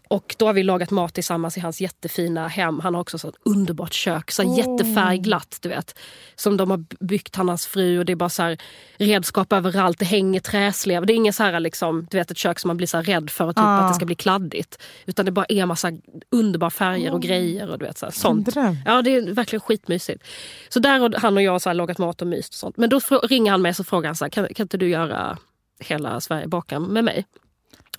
[0.09, 2.81] Och då har vi lagat mat tillsammans i hans jättefina hem.
[2.81, 4.59] Han har också så ett underbart kök, så Åh.
[4.59, 5.59] jättefärgglatt.
[5.61, 5.99] Du vet,
[6.35, 7.99] som de har byggt, han och hans fru.
[7.99, 8.59] Och det är bara så här,
[8.97, 11.07] redskap överallt, det hänger träslev.
[11.07, 13.31] Det är inget så här, liksom, du vet, ett kök som man blir så rädd
[13.31, 13.79] för typ, Ah.
[13.79, 14.83] att det ska bli kladdigt.
[15.07, 15.93] Utan det bara är massa
[16.31, 17.71] underbara färger och grejer.
[17.71, 18.57] Och du vet, så här, sånt.
[18.85, 20.25] Ja, det är verkligen skitmysigt.
[20.69, 22.77] Så där har han och jag så här lagat mat och myst och sånt.
[22.77, 25.39] Men då ringer han mig och frågar han så här, kan, kan inte du göra
[25.81, 27.25] hela Sverige bakar med mig?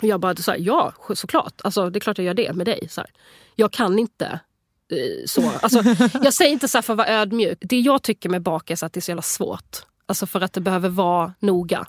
[0.00, 1.60] Jag bara, så här, ja såklart.
[1.64, 2.86] Alltså, det är klart jag gör det med dig.
[2.90, 3.10] Så här.
[3.56, 4.26] Jag kan inte
[4.92, 5.50] eh, så.
[5.60, 5.82] Alltså,
[6.22, 7.58] jag säger inte så för att vara ödmjuk.
[7.60, 9.76] Det jag tycker med bak är att det är så jävla svårt.
[10.06, 11.86] Alltså för att det behöver vara noga.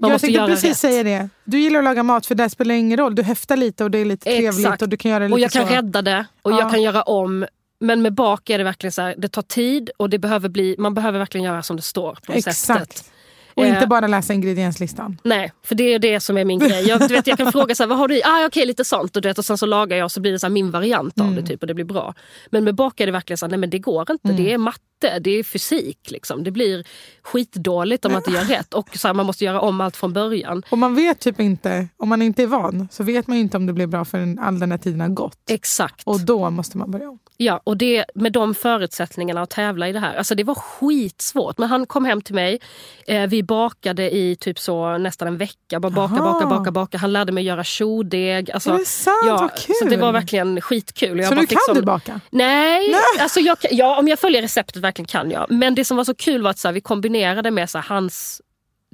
[0.00, 0.76] Man jag tänkte precis rätt.
[0.76, 1.28] säga det.
[1.44, 3.14] Du gillar att laga mat för det spelar ingen roll.
[3.14, 4.82] Du höftar lite och det är lite trevligt Exakt.
[4.82, 5.74] och du kan göra det lite Och jag kan så.
[5.74, 6.60] rädda det och Ja.
[6.60, 7.46] jag kan göra om.
[7.80, 10.74] Men med bak är det verkligen så här, det tar tid och det behöver bli,
[10.78, 13.10] man behöver verkligen göra som det står på receptet.
[13.58, 15.20] Och Eh, inte bara läsa ingredienslistan.
[15.24, 16.88] Nej, för det är det som är min grej.
[16.88, 18.22] Jag, du vet, jag kan fråga så här, vad har du i?
[18.24, 19.16] Ah, okej, lite sånt.
[19.16, 21.20] Och, du vet, och sen så lagar jag och så blir det så min variant
[21.20, 21.36] av Mm.
[21.40, 22.14] det typ, och det blir bra.
[22.50, 24.32] Men med bak är det verkligen så här, nej men det går inte.
[24.32, 26.10] Det är matte, det är fysik.
[26.10, 26.44] Liksom.
[26.44, 26.84] Det blir
[27.22, 28.74] skitdåligt om man inte gör rätt.
[28.74, 30.62] Och så här, man måste göra om allt från början.
[30.70, 33.66] Och man vet typ inte, om man inte är van, så vet man inte om
[33.66, 35.38] det blir bra förrän all den här tiden har gått.
[35.50, 36.02] Exakt.
[36.04, 37.18] Och då måste man börja om.
[37.40, 40.14] Ja, och det, med de förutsättningarna att tävla i det här.
[40.16, 41.58] Alltså det var skitsvårt.
[41.58, 42.60] Men han kom hem till mig.
[43.06, 45.80] Eh, vi bakade i typ så nästan en vecka.
[45.80, 46.32] Bara baka, Aha.
[46.32, 46.98] baka, baka, baka.
[46.98, 48.50] Han lärde mig göra tjordeg.
[48.50, 49.16] Alltså, är det sant?
[49.26, 49.74] Vad kul!
[49.82, 51.18] Så det var verkligen skitkul.
[51.18, 52.20] Jag så nu kan sån- du baka?
[52.30, 55.50] Nej, Alltså jag, ja, om jag följer receptet verkligen kan jag.
[55.50, 57.84] Men det som var så kul var att så här, vi kombinerade med så här,
[57.88, 58.42] hans...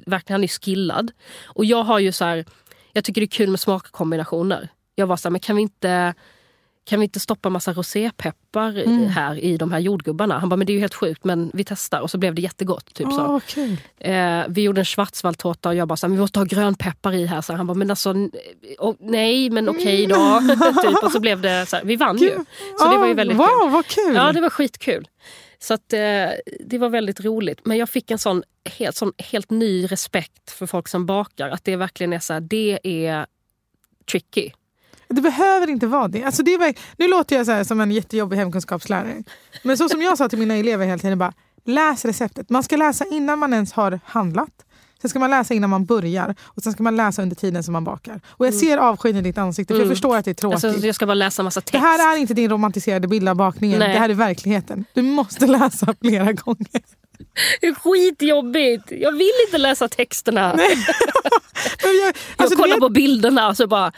[0.06, 1.10] Verkligen, han är skillad.
[1.44, 2.44] Och jag har ju så här,
[2.92, 4.68] jag tycker det är kul med smakkombinationer.
[4.94, 6.14] Jag var så här, men kan vi inte...
[6.86, 9.06] Kan vi inte stoppa massa rosépeppar Mm.
[9.06, 10.38] här i de här jordgubbarna?
[10.38, 12.00] Han bara, men det är ju helt sjukt men vi testar.
[12.00, 12.94] Och så blev det jättegott.
[12.94, 13.16] Typ så.
[13.26, 13.76] vad kul.
[13.98, 17.26] Eh, vi gjorde en schwarzwaldtårta och jag bara, så här, vi måste ha grönpeppar i
[17.26, 17.40] här.
[17.40, 18.14] Så han bara, men alltså
[18.78, 20.40] oh, nej men okej då.
[20.82, 21.02] typ.
[21.04, 22.28] Och så blev det så här, vi vann ju.
[22.28, 22.46] Gud.
[22.78, 23.70] Så det var ju Ja, väldigt wow, kul.
[23.70, 24.14] vad kul!
[24.14, 25.08] Ja, det var skitkul.
[25.58, 25.98] Så att, eh,
[26.66, 27.60] det var väldigt roligt.
[27.64, 31.48] Men jag fick en sån helt, sån helt ny respekt för folk som bakar.
[31.48, 33.26] Att det verkligen är så här, det är
[34.10, 34.50] tricky.
[35.14, 36.24] Det behöver inte vara det.
[36.24, 39.22] Alltså det är, nu låter jag så som en jättejobbig hemkunskapslärare.
[39.62, 41.32] Men så som jag sa till mina elever hela tiden, bara,
[41.64, 42.50] läs receptet.
[42.50, 44.50] Man ska läsa innan man ens har handlat.
[45.00, 47.72] Sen ska man läsa innan man börjar och sen ska man läsa under tiden som
[47.72, 48.20] man bakar.
[48.28, 49.94] Och jag ser avskyn i ditt ansikte för jag Mm.
[49.94, 50.64] förstår att det är tråkigt.
[50.64, 51.72] Alltså, jag ska bara läsa massa text.
[51.72, 53.92] det här är inte din romantiserade bild av bakningen, Nej.
[53.92, 54.84] det här är verkligheten.
[54.94, 56.82] Du måste läsa flera gånger.
[57.60, 58.84] Det är skitjobbigt.
[58.90, 60.54] Jag vill inte läsa texterna.
[61.82, 63.92] Men jag, alltså, jag kollar det, på bilderna och så bara,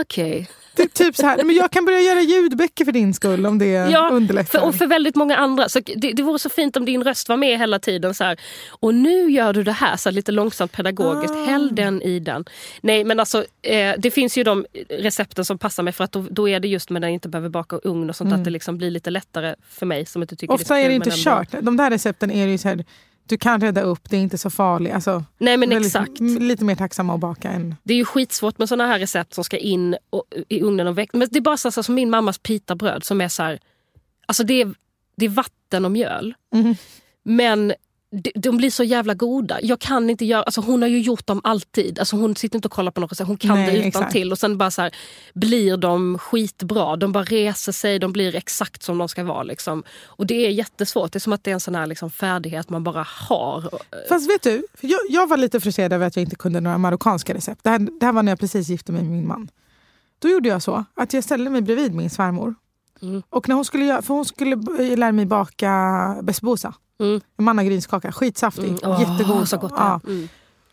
[0.00, 0.50] okej.
[0.74, 3.58] det är typ så här, men jag kan börja göra ljudböcker för din skull om
[3.58, 4.58] det Ja, underlättar.
[4.58, 5.68] För, och för väldigt många andra.
[5.68, 8.14] Så det, det vore så fint om din röst var med hela tiden.
[8.14, 11.34] Så här, och nu gör du det här, så här lite långsamt pedagogiskt.
[11.34, 11.44] Ah.
[11.44, 12.44] Häll den i den.
[12.80, 16.26] Nej men alltså, eh, det finns ju de recepten som passar mig för att då,
[16.30, 18.50] då är det just med när jag inte behöver baka ugn och sånt att det
[18.50, 20.62] liksom blir lite lättare för mig som inte tycker Mm.
[20.62, 21.64] Ofta det är, är så det kul, inte kört.
[21.64, 22.79] De där recepten är ju så här,
[23.26, 24.92] du kan rädda upp, det är inte så farligt.
[24.94, 26.20] Alltså, Nej men väldigt- exakt.
[26.20, 27.74] Lite mer tacksamma att baka än...
[27.82, 30.98] Det är ju skitsvårt med såna här recept som ska in och, i ugnen och
[30.98, 31.18] väcka.
[31.18, 33.58] Men det är bara så, så som min mammas pitabröd som är så här,
[34.26, 34.74] alltså det är,
[35.16, 36.34] det är vatten och mjöl.
[36.52, 36.76] Mhm.
[37.22, 37.72] Men
[38.34, 39.58] de, blir så jävla goda.
[39.62, 41.98] Jag kan inte göra, alltså hon har ju gjort dem alltid.
[41.98, 44.12] Alltså hon sitter inte och kollar på något recept, hon kan Nej, det utan exakt.
[44.12, 44.94] till och sen bara så här,
[45.34, 46.96] blir de skitbra.
[46.96, 49.42] De bara reser sig, de blir exakt som de ska vara.
[49.42, 49.82] Liksom.
[50.04, 51.12] Och det är jättesvårt.
[51.12, 53.70] Det är som att det är en sån här liksom, färdighet man bara har.
[54.08, 57.34] Fast vet du, jag, jag var lite frustrerad över att jag inte kunde några marockanska
[57.34, 57.64] recept.
[57.64, 59.50] Det här, det här var när jag precis gifte mig med min man.
[60.18, 62.54] Då gjorde jag så att jag ställde mig bredvid min svärmor.
[63.02, 63.22] Mm.
[63.30, 64.56] Och när hon skulle, för hon skulle
[64.96, 66.74] lära mig baka besbosa.
[67.00, 67.20] Mm.
[67.38, 68.78] Mannagrynskaka, skitsaftig, Mm.
[68.82, 69.48] Åh, jättegod.
[69.48, 70.00] Så gott ja.
[70.04, 70.08] är.
[70.10, 70.28] Mm.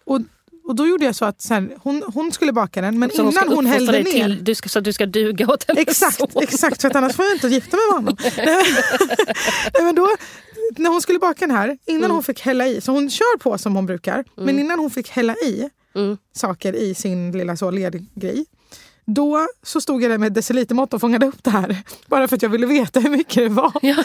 [0.06, 0.20] och,
[0.68, 3.22] Och då gjorde jag så att så här, hon, hon skulle baka den, men Så
[3.24, 4.12] hon innan hon uppfostra hällde dig ner...
[4.12, 6.28] till, du ska, så att du ska duga åt hennes Exakt, son.
[6.36, 8.18] exakt, för att annars får jag inte gifta mig med honom.
[9.74, 10.10] Nej, men då,
[10.78, 12.12] när hon skulle baka den här, innan Mm.
[12.12, 15.10] hon fick hälla i, så hon kör på som hon brukar, men innan hon fick
[15.10, 16.18] hälla i Mm.
[16.36, 18.46] saker i sin lilla så ledgrej,
[19.06, 21.78] då så stod jag där med decilitermått och fångade upp det här.
[22.08, 23.72] Bara för att jag ville veta hur mycket det var.
[23.82, 24.04] Ja.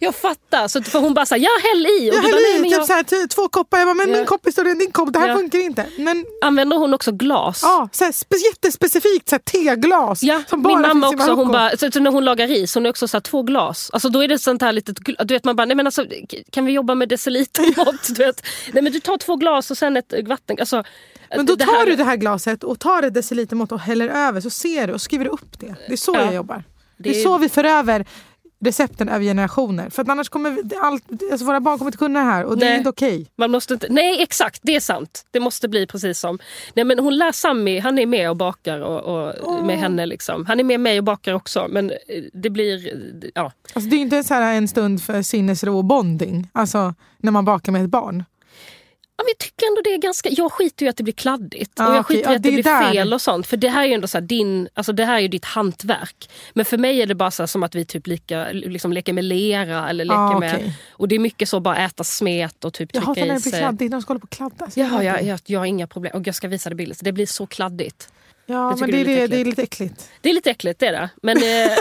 [0.00, 0.68] Jag fattar.
[0.68, 2.10] Så för hon bara såhär, jag häll i.
[2.10, 2.86] Och Jag nej, i typ jag...
[2.86, 4.16] så här, ty- två koppar, jag bara, men Ja.
[4.16, 5.36] min kopp är större än din kopp, det här Ja.
[5.36, 5.86] funkar inte.
[5.98, 7.60] Men Använder hon också glas?
[7.62, 10.22] ja, så här, spe- jättespecifikt så här, teglas.
[10.22, 12.48] Ja, som min bara mamma finns i också, hon bara, så, så när hon lagar
[12.48, 13.90] ris, hon är också så här, två glas.
[13.92, 16.04] Alltså då är det sånt här litet, du vet man bara, nej men alltså
[16.52, 18.08] kan vi jobba med decilitermått?
[18.08, 18.46] Du vet?
[18.72, 20.56] Nej men du tar två glas och sen ett vatten.
[20.60, 20.82] Alltså,
[21.36, 24.08] Men då det tar här- du det här glaset och tar ett decilitermått och häller
[24.08, 25.74] över så ser du och skriver upp det.
[25.86, 26.24] Det är så Ja.
[26.24, 26.56] jag jobbar.
[26.56, 26.62] Det,
[27.02, 28.06] Det är är- så vi för över
[28.60, 29.90] recepten över generationer.
[29.90, 32.66] För att annars kommer allt, alltså våra barn kommer inte kunna det här och det
[32.66, 32.78] är Nej.
[32.78, 33.26] inte okej.
[33.36, 35.26] Man måste inte, nej exakt, det är sant.
[35.30, 36.38] Det måste bli precis som...
[36.74, 40.06] Nej, men hon lär Sami, han är med och bakar och, och med henne.
[40.06, 40.46] Liksom.
[40.46, 41.96] Han är med mig och bakar också men eh,
[42.32, 42.92] det blir...
[43.34, 43.52] Ja.
[43.72, 46.50] Alltså det är inte så här en stund för sinnesro och bonding.
[46.52, 48.24] Alltså när man bakar med ett barn.
[49.18, 50.28] Ja, men jag tycker ändå det är ganska...
[50.28, 51.72] Jag skiter ju att det blir kladdigt.
[51.76, 52.92] Ja, och jag skiter Ja, i att det, det blir där.
[52.92, 53.46] fel och sånt.
[53.46, 54.68] För det här är ju ändå så din...
[54.74, 56.30] Alltså det här är ju ditt hantverk.
[56.54, 59.24] Men för mig är det bara så som att vi typ lika, liksom leker med
[59.24, 60.54] lera eller leker Ja, med...
[60.54, 60.72] okej.
[60.90, 63.38] Och det är mycket så bara äta smet och typ Jag hatar trycka när i
[63.38, 63.60] det blir sig.
[63.60, 64.70] kladdigt, när de ska hålla på och kladda.
[64.70, 66.12] Så Ja, jag, jag, jag, har inga problem.
[66.14, 66.98] Och jag ska visa det billigt.
[67.02, 68.08] Det blir så kladdigt.
[68.48, 70.08] Ja jag men det är, är det, lite det är lite äckligt.
[70.20, 71.10] Det är lite äckligt, det är det.
[71.22, 71.36] Men...
[71.36, 71.42] Eh,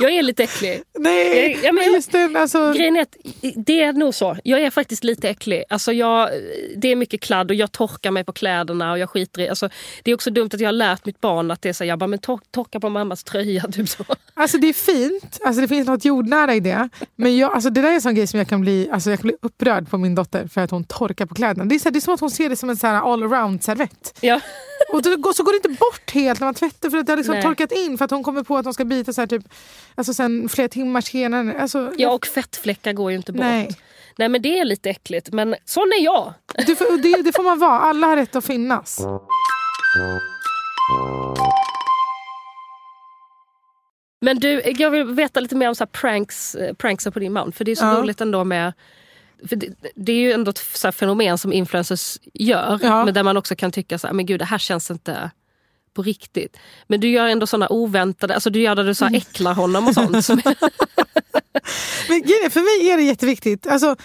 [0.00, 0.82] jag är lite äcklig.
[0.98, 2.30] Nej, Ja, men men jag- just det.
[2.36, 3.16] Alltså, Grejen är att
[3.56, 4.36] det är nog så.
[4.44, 5.64] Jag är faktiskt lite äcklig.
[5.68, 6.30] Alltså jag,
[6.76, 9.48] det är mycket kladd och jag torkar mig på kläderna och jag skiter i...
[9.48, 9.68] Alltså,
[10.02, 11.98] det är också dumt att jag har lärt mitt barn att det är så, jag
[11.98, 13.62] bara, men tor torka på mammas tröja.
[13.72, 14.04] Typ så.
[14.34, 16.88] Alltså det är fint, alltså det finns något jordnära i det.
[17.16, 19.18] Men jag, alltså det där är en sån grej som jag kan bli, alltså jag
[19.18, 21.64] kan bli upprörd på min dotter för att hon torkar på kläderna.
[21.64, 23.12] Det är, så här, det är som att hon ser det som en så här
[23.12, 24.18] allround servett.
[24.20, 24.40] Ja.
[24.92, 27.12] Och då, går- så går det inte bort helt när man tvättar för att det
[27.12, 27.42] har liksom Nej.
[27.42, 29.42] torkat in för att hon kommer på att de ska byta så här typ,
[29.94, 31.60] alltså sen flera timmar senare.
[31.60, 33.40] Alltså, ja, och fettfläckar går ju inte bort.
[33.40, 33.76] Nej.
[34.18, 36.34] Nej men det är lite äckligt, men sån är jag.
[36.66, 39.00] du får, det, det får man vara, alla har rätt att finnas.
[44.20, 47.52] Men du, jag vill veta lite mer om så pranks, eh, pranksen på din man.
[47.52, 47.92] För det är så Ja.
[48.00, 48.72] roligt ändå med...
[49.42, 52.78] Det, det är ju ändå ett fenomen som influencers gör.
[52.82, 53.04] Ja.
[53.04, 55.30] Men där man också kan tycka så här, men gud det här känns inte
[55.94, 56.56] på riktigt.
[56.86, 59.18] Men du gör ändå såna oväntade, alltså du gör där du så här Mm.
[59.18, 60.10] äcklar honom och sånt.
[62.08, 63.66] Men för mig är det jätteviktigt.
[63.66, 63.96] Alltså,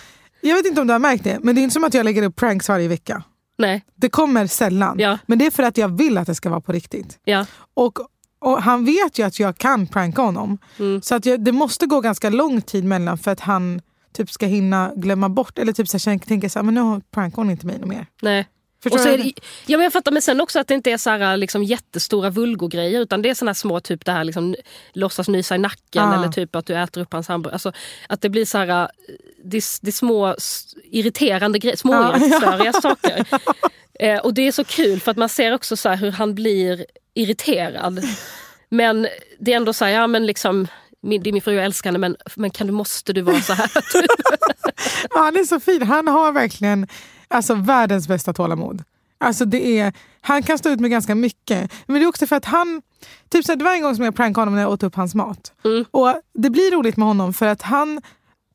[0.41, 2.03] jag vet inte om du har märkt det, men det är inte som att jag
[2.03, 3.23] lägger upp pranks varje vecka.
[3.57, 4.99] nej, Det kommer sällan.
[4.99, 5.17] Ja.
[5.25, 7.19] Men det är för att jag vill att det ska vara på riktigt.
[7.25, 7.45] ja.
[7.73, 7.99] Och,
[8.39, 10.57] och han vet ju att jag kan pranka honom.
[10.79, 11.01] Mm.
[11.01, 13.81] Så att jag, det måste gå ganska lång tid mellan för att han
[14.15, 17.35] typ ska hinna glömma bort eller typ så här, tänka så här, men nu prankar
[17.35, 18.05] hon inte mig mer.
[18.21, 18.47] Nej.
[18.83, 19.33] Förstår Och så det,
[19.65, 22.29] ja, men jag fattar, men sen också att det inte är så här, liksom, jättestora
[22.29, 24.55] vulgogrejer utan det är såna här små, typ det här liksom,
[24.93, 26.15] låtsas nysa i nacken Ah.
[26.15, 27.55] eller typ att du äter upp hans hamburgare.
[27.55, 27.71] Alltså,
[28.09, 28.87] att det blir så här, eh,
[29.43, 30.35] det, det är små
[30.91, 32.17] irriterande grejer, små Ja.
[32.17, 33.25] irriterande saker.
[33.99, 36.85] Eh, och det är så kul för att man ser också så hur han blir
[37.13, 37.99] irriterad.
[38.69, 39.07] Men
[39.39, 40.67] det är ändå så här, ja men liksom
[41.05, 43.41] min, det är min fru, jag älskar henne men, men kan du, måste du vara
[43.41, 43.71] så här?
[45.09, 45.81] Ja, han är så fin.
[45.81, 46.87] Han har verkligen
[47.27, 48.83] alltså, världens bästa tålamod.
[49.17, 51.71] Alltså, det är, han kan stå ut med ganska mycket.
[51.85, 52.81] Men det är också för att han...
[53.29, 54.95] Typ så här, det var en gång som jag prankade honom när jag åt upp
[54.95, 55.53] hans mat.
[55.65, 55.85] Mm.
[55.91, 58.01] Och Det blir roligt med honom för att han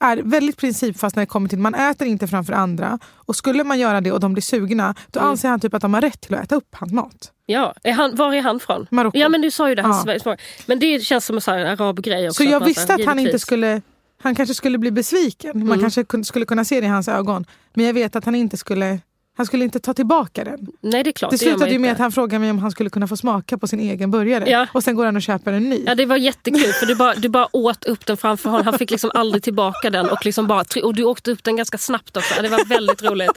[0.01, 2.99] är väldigt principfast när det kommer till man äter inte framför andra.
[3.15, 5.31] Och skulle man göra det och de blir sugna, då Mm.
[5.31, 7.33] anser han typ att de har rätt till att äta upp hans mat.
[7.47, 8.87] Ja, är han, var är han från?
[8.91, 9.19] Marocko.
[9.19, 10.37] Ja men du sa ju det, han Ja.
[10.67, 12.43] Men det känns som en sån här arabgrej också.
[12.45, 13.43] Så jag visste att han inte givetvis.
[13.43, 13.83] skulle...
[14.23, 15.51] Han kanske skulle bli besviken.
[15.59, 15.81] Man Mm.
[15.91, 17.45] kanske skulle kunna se det i hans ögon.
[17.75, 18.99] Men jag vet att han inte skulle...
[19.41, 20.67] Han skulle inte ta tillbaka den.
[20.81, 22.71] Nej det är klart, Det det slutade ju med att han frågade mig om han
[22.71, 24.51] skulle kunna få smaka på sin egen burgare.
[24.51, 24.67] Ja.
[24.73, 25.85] Och sen går han och köper en ny.
[25.87, 28.65] Ja det var jättekul för du bara, du bara åt upp den framför honom.
[28.67, 31.79] Han fick liksom aldrig tillbaka den och, liksom bara, och du åkte upp den ganska
[31.79, 32.43] snabbt också.
[32.43, 33.31] Det var väldigt roligt.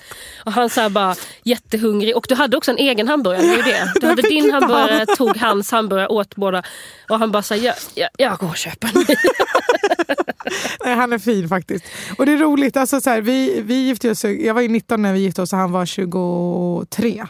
[0.45, 2.17] Och han så här bara jättehungrig.
[2.17, 3.41] Och du hade också en egen hamburgare.
[3.41, 3.93] Det är det.
[4.01, 6.63] Du hade din hamburgare, tog hans hamburgare, åt båda.
[7.09, 9.15] Och han bara sa jag, jag, jag går och köper en ny.
[10.85, 11.85] Nej, han är fin faktiskt.
[12.17, 12.77] Och det är roligt.
[12.77, 15.53] Alltså, så här, vi, vi gifte oss, jag var ju 19 när vi gifte oss
[15.53, 17.25] och han var 23.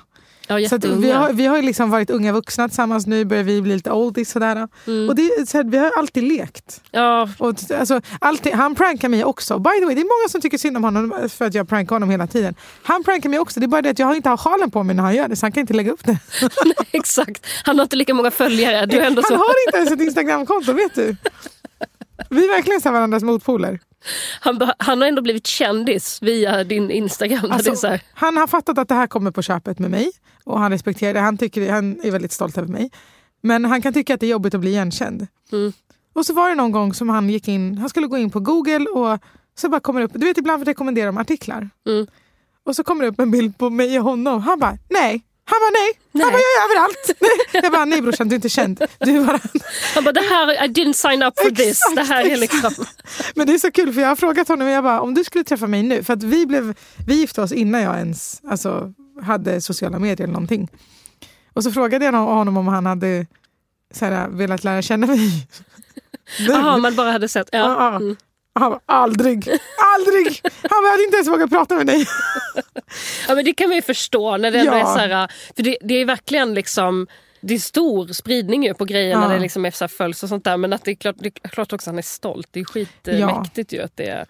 [0.48, 3.06] Ja, Så vi har, vi har ju liksom varit unga vuxna tillsammans.
[3.08, 4.32] Nu börjar vi bli lite oldies.
[4.32, 4.68] Sådär.
[4.88, 5.10] Mm.
[5.10, 6.82] Och det, så här, vi har alltid lekt.
[6.92, 9.60] Ja, Och, alltså, alltid, han prankar mig också.
[9.60, 11.96] By the way, det är många som tycker synd om honom för att jag prankar
[11.96, 12.56] honom hela tiden.
[12.84, 13.60] Han prankar mig också.
[13.60, 15.36] Det är bara det att jag inte har sjalen på mig när han gör det
[15.36, 16.18] så han kan inte lägga upp det.
[16.92, 17.46] exakt.
[17.64, 18.86] Han har inte lika många följare.
[18.86, 19.36] Du är ändå Han så...
[19.36, 21.16] har inte ens ett Instagramkonto, vet du.
[22.30, 23.80] Vi är verkligen så varandras motpoler.
[24.40, 27.52] Han, han har ändå blivit kändis via din Instagram.
[27.52, 30.12] Alltså, han har fattat att det här kommer på köpet med mig
[30.44, 31.20] och han respekterar det.
[31.20, 32.92] Han, tycker, han är väldigt stolt över mig.
[33.42, 35.28] Men han kan tycka att det är jobbigt att bli igenkänd.
[35.52, 35.74] Mm.
[36.14, 38.40] Och så var det någon gång som han gick in, han skulle gå in på
[38.40, 39.20] Google och
[39.56, 41.70] så bara kommer det upp, du vet ibland rekommenderar de artiklar.
[41.88, 42.08] Mm.
[42.66, 44.42] Och så kommer det upp en bild på mig och honom.
[44.42, 45.24] Han bara nej.
[45.46, 46.00] Han bara nej.
[46.12, 46.24] Nej.
[46.24, 47.12] Han bara jag är överallt.
[47.64, 48.86] jag bara nej brorsan du är inte känd.
[49.00, 49.40] Du är bara...
[49.96, 51.68] han bara, det här, I didn't sign up for this.
[51.70, 52.86] Exakt, Det här är liksom...
[53.36, 55.44] Men det är så kul för jag har frågat honom, jag bara, om du skulle
[55.44, 56.74] träffa mig nu, för att vi, blev,
[57.08, 60.68] vi gifte oss innan jag ens alltså, hade sociala medier eller någonting.
[61.54, 63.26] Och så frågade jag honom om han hade
[63.94, 65.48] så här, velat lära känna mig.
[66.40, 67.50] Jaha, man bara hade sett.
[67.52, 67.58] Ja.
[67.60, 68.16] Ja, Mm.
[68.56, 69.48] Han bara, aldrig,
[69.96, 70.42] aldrig!
[70.62, 72.06] Han bara, hade inte ens vågat prata med dig.
[73.28, 74.74] ja men det kan man ju förstå när det Ja.
[74.76, 77.08] är så här, för det, det är verkligen liksom
[77.42, 79.20] det är stor spridning ju på grejer Ja.
[79.20, 80.58] när det liksom är så följs och sånt där.
[80.58, 82.48] Men att det är klart, det är klart också att han är stolt.
[82.52, 84.26] Det är skitmäktigt ju att det är...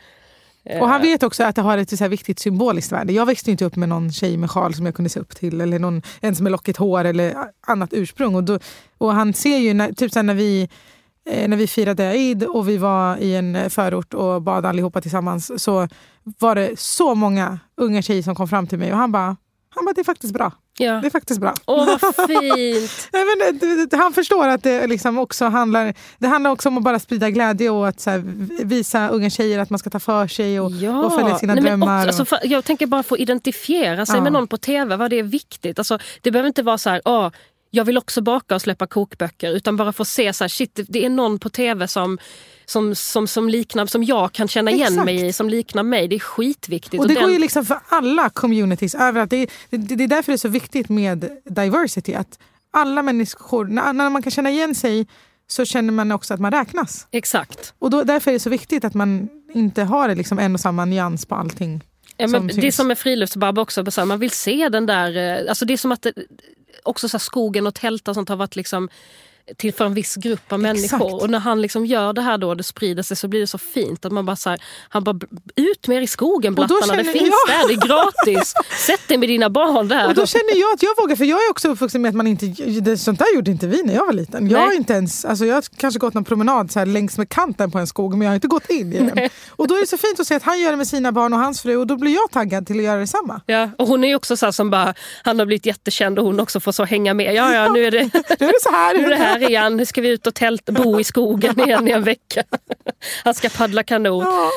[0.65, 3.13] eh, Och han vet också att det har ett så viktigt symboliskt värde.
[3.13, 5.61] Jag växte inte upp med någon tjej med sjal som jag kunde se upp till
[5.61, 7.35] eller någon ens med lockigt hår eller
[7.67, 8.35] annat ursprung.
[8.35, 8.59] Och, då,
[8.97, 10.69] och han ser ju, när, typ så när vi
[11.25, 15.63] när vi firade Eid och vi var i en eh, förort och bad allihopa tillsammans
[15.63, 15.87] så
[16.39, 19.35] var det så många unga tjejer som kom fram till mig och han bara,
[19.75, 20.51] han bara det är faktiskt bra.
[20.77, 20.91] ja.
[20.93, 21.53] Det är faktiskt bra.
[21.65, 23.09] Åh vad fint!
[23.11, 26.83] Men, det- det- han förstår att det liksom också handlar, det handlar också om att
[26.83, 28.23] bara sprida glädje och att här,
[28.65, 31.05] visa unga tjejer att man ska ta för sig och, Ja.
[31.05, 32.07] och följa sina Nej, drömmar.
[32.07, 34.23] också, och- alltså, jag tänker bara få identifiera sig Ja.
[34.23, 35.79] med någon på tv, vad det är viktigt.
[35.79, 37.29] Alltså, det behöver inte vara så här, "Åh,
[37.75, 39.51] jag vill också baka och släppa kokböcker.
[39.51, 42.17] Utan bara få se så här, shit, det- det är någon på tv som,
[42.65, 45.05] som, som, som liknar, som jag kan känna igen Exakt.
[45.05, 46.07] mig i, som liknar mig.
[46.07, 47.01] Det är skitviktigt.
[47.01, 49.29] Och det den- går ju liksom för alla communities överallt.
[49.29, 52.13] Det, det, det är därför det är så viktigt med diversity.
[52.13, 52.39] Att
[52.71, 55.07] alla människor, när, när man kan känna igen sig
[55.47, 57.07] så känner man också att man räknas.
[57.11, 57.73] Exakt.
[57.79, 60.59] Och då, därför är det så viktigt att man inte har det liksom en och
[60.59, 61.81] samma nyans på allting.
[62.17, 62.75] Ja, som men det är syns.
[62.75, 65.41] som med friluftsbab också, man vill se den där...
[65.43, 66.13] eh, Alltså det är som att det,
[66.83, 68.89] också så här, skogen och tält och sånt har varit liksom
[69.57, 70.91] till för en viss grupp av Exakt.
[70.91, 71.21] människor.
[71.21, 73.57] Och när han liksom gör det här då det sprider sig så blir det så
[73.57, 74.05] fint.
[74.05, 75.19] att man bara så här, Han bara
[75.55, 77.53] ut med er i skogen blattarna, det finns ja.
[77.53, 78.53] där, det är gratis.
[78.85, 80.07] Sätt dig med dina barn där.
[80.07, 82.27] Och då känner jag att jag vågar, för jag är också uppvuxen med att man
[82.27, 82.45] inte,
[82.81, 84.49] det, sånt där gjorde inte vi när jag var liten.
[84.49, 87.29] Jag har inte ens, alltså jag har kanske gått någon promenad så här längs med
[87.29, 89.29] kanten på en skog men jag har inte gått in i den.
[89.49, 91.33] Och då är det så fint att se att han gör det med sina barn
[91.33, 93.41] och hans fru och då blir jag taggad till att göra detsamma.
[93.45, 96.39] Ja, och hon är ju också så som bara, han har blivit jättekänd och hon
[96.39, 97.35] också får så hänga med.
[97.35, 98.03] Ja, ja, nu är det,
[98.39, 98.93] Nu är det så här.
[98.93, 99.77] nu är det här igen.
[99.77, 102.43] Nu ska vi ut och tält, bo i skogen igen i en vecka.
[103.23, 104.23] Han ska paddla kanot.
[104.23, 104.49] Ja.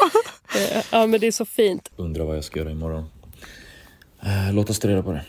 [0.55, 1.91] Eh, Ja, men det är så fint.
[1.97, 3.05] Undrar vad jag ska göra imorgon.
[4.23, 5.25] Eh, låt oss ta reda på det.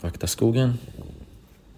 [0.00, 0.78] Vakta skogen.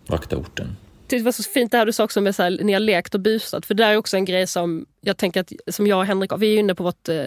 [0.07, 0.77] Vakta orten.
[1.07, 3.15] Det var så fint det här du sa också med så här, ni har lekt
[3.15, 3.67] och busat.
[3.67, 6.31] För det där är också en grej som jag tänker att som jag och Henrik,
[6.39, 7.25] vi är ju inne på vårt eh,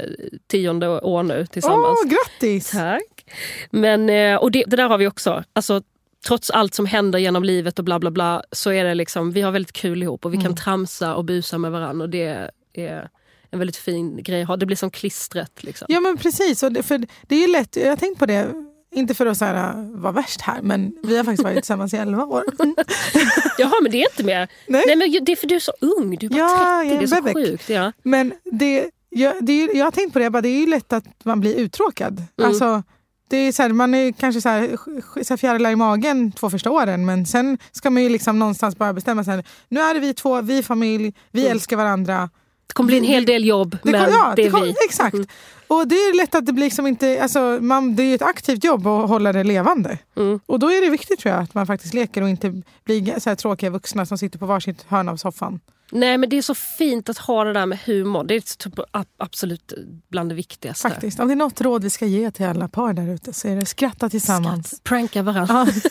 [0.48, 2.00] tionde år nu tillsammans.
[2.06, 2.72] Åh, grattis!
[2.72, 3.26] Tack.
[3.70, 5.44] Men, eh, och det, det där har vi också.
[5.54, 5.82] Alltså,
[6.25, 9.41] trots allt som händer genom livet och bla bla bla så är det liksom, vi
[9.41, 12.03] har väldigt kul ihop och vi kan tramsa och busa med varandra.
[12.03, 13.10] Och det är
[13.51, 14.58] en väldigt fin grej att ha.
[14.58, 15.63] Det blir som klistret.
[15.63, 15.86] Liksom.
[15.89, 18.47] Ja men precis, och det, för det är lätt, jag har tänkt på det,
[18.95, 21.97] inte för att så här, vara värst här men vi har faktiskt varit tillsammans i
[21.97, 22.43] 11 år.
[23.58, 24.47] Jaha, men det är inte mer.
[24.67, 24.84] Nej.
[24.88, 24.95] Nej.
[24.95, 26.17] men det är för du är så ung.
[26.17, 26.88] Du är bara Ja, 30.
[26.88, 27.47] jag är Det är så bebek.
[27.47, 27.69] sjukt.
[27.69, 27.91] Ja.
[28.03, 30.67] Men det, jag, det är, jag har tänkt på det, jag bara, det är ju
[30.67, 32.23] lätt att man blir uttråkad.
[32.38, 32.49] Mm.
[32.49, 32.84] Alltså,
[33.28, 34.78] det är så här, man är kanske så här,
[35.24, 38.78] så här fjärilar i magen två första åren men sen ska man ju liksom någonstans
[38.78, 39.44] bara bestämma sig.
[39.70, 41.52] Nu är det vi två, vi är familj, vi Mm.
[41.52, 42.30] älskar varandra.
[42.68, 44.74] Det kommer bli en hel del jobb, Det men kom, ja, det är kom, vi.
[44.86, 45.13] Exakt.
[45.13, 45.28] Mm.
[45.68, 48.22] Och det är lätt att det blir liksom inte, alltså, man, det är ju ett
[48.22, 49.98] aktivt jobb att hålla det levande.
[50.18, 50.40] Mm.
[50.46, 53.30] Och då är det viktigt tror jag att man faktiskt leker och inte blir så
[53.30, 55.60] här tråkiga vuxna som sitter på varsitt hörn av soffan.
[55.91, 58.23] Nej men det är så fint att ha det där med humor.
[58.23, 58.73] Det är typ
[59.17, 59.73] absolut
[60.12, 60.89] bland det viktigaste.
[60.89, 61.19] Faktiskt.
[61.19, 63.56] Om det är något råd vi ska ge till alla par där ute så är
[63.56, 64.67] det skratta tillsammans.
[64.67, 65.67] Skratt, Pranka varandra.
[65.67, 65.67] Ja.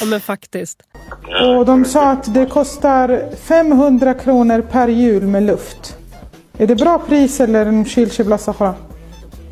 [0.00, 0.82] Ja men faktiskt.
[1.42, 5.96] Och de sa att det kostar 500 kronor per hjul med luft.
[6.58, 8.74] Är det bra pris eller en kylkibla Sahara?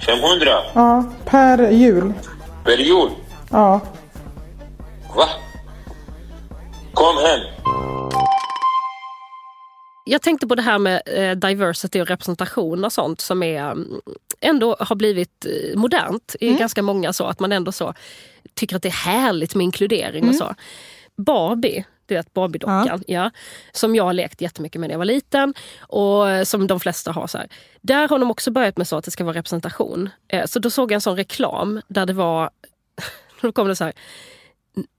[0.07, 2.12] 500 Ja, per hjul.
[2.64, 3.11] per jul.
[3.50, 3.81] Ja.
[5.16, 5.29] Va?
[6.94, 7.40] Kom hem.
[10.07, 14.01] Jag tänkte på det här med eh, diversity och representation och sånt som är, mm,
[14.40, 17.95] ändå har blivit eh, modernt i ganska många så att man ändå så
[18.55, 20.55] tycker att det är härligt med inkludering och så.
[21.17, 23.31] Barbie, du vet Barbie-dockan, ja.
[23.73, 27.13] som jag har lekt jättemycket med när jag var liten och eh, som de flesta
[27.13, 27.27] har.
[27.27, 27.48] så här.
[27.81, 30.11] Där har de också börjat med så att det ska vara representation.
[30.46, 32.50] Så då såg jag en sån reklam där det var,
[33.40, 33.92] då kom det så här,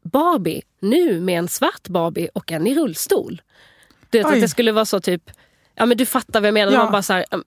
[0.04, 3.42] Barbie, nu med en svart Barbie och en i rullstol.
[4.16, 4.34] Du vet, Oj.
[4.34, 5.32] att det skulle vara så typ
[5.76, 6.72] Ja men du fattar vad jag menar.
[6.72, 6.84] Ja.
[6.84, 7.44] Man bara så här, um,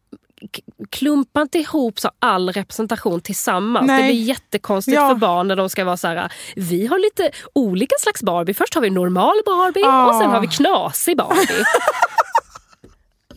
[0.91, 3.87] klumpa inte ihop så all representation tillsammans.
[3.87, 4.03] Nej.
[4.03, 5.09] Det blir jättekonstigt Ja.
[5.09, 6.33] för barn när de ska vara så här.
[6.57, 8.55] Vi har lite olika slags Barbie.
[8.55, 10.07] Först har vi normal Barbie Ah.
[10.09, 11.65] och sen har vi knasig Barbie.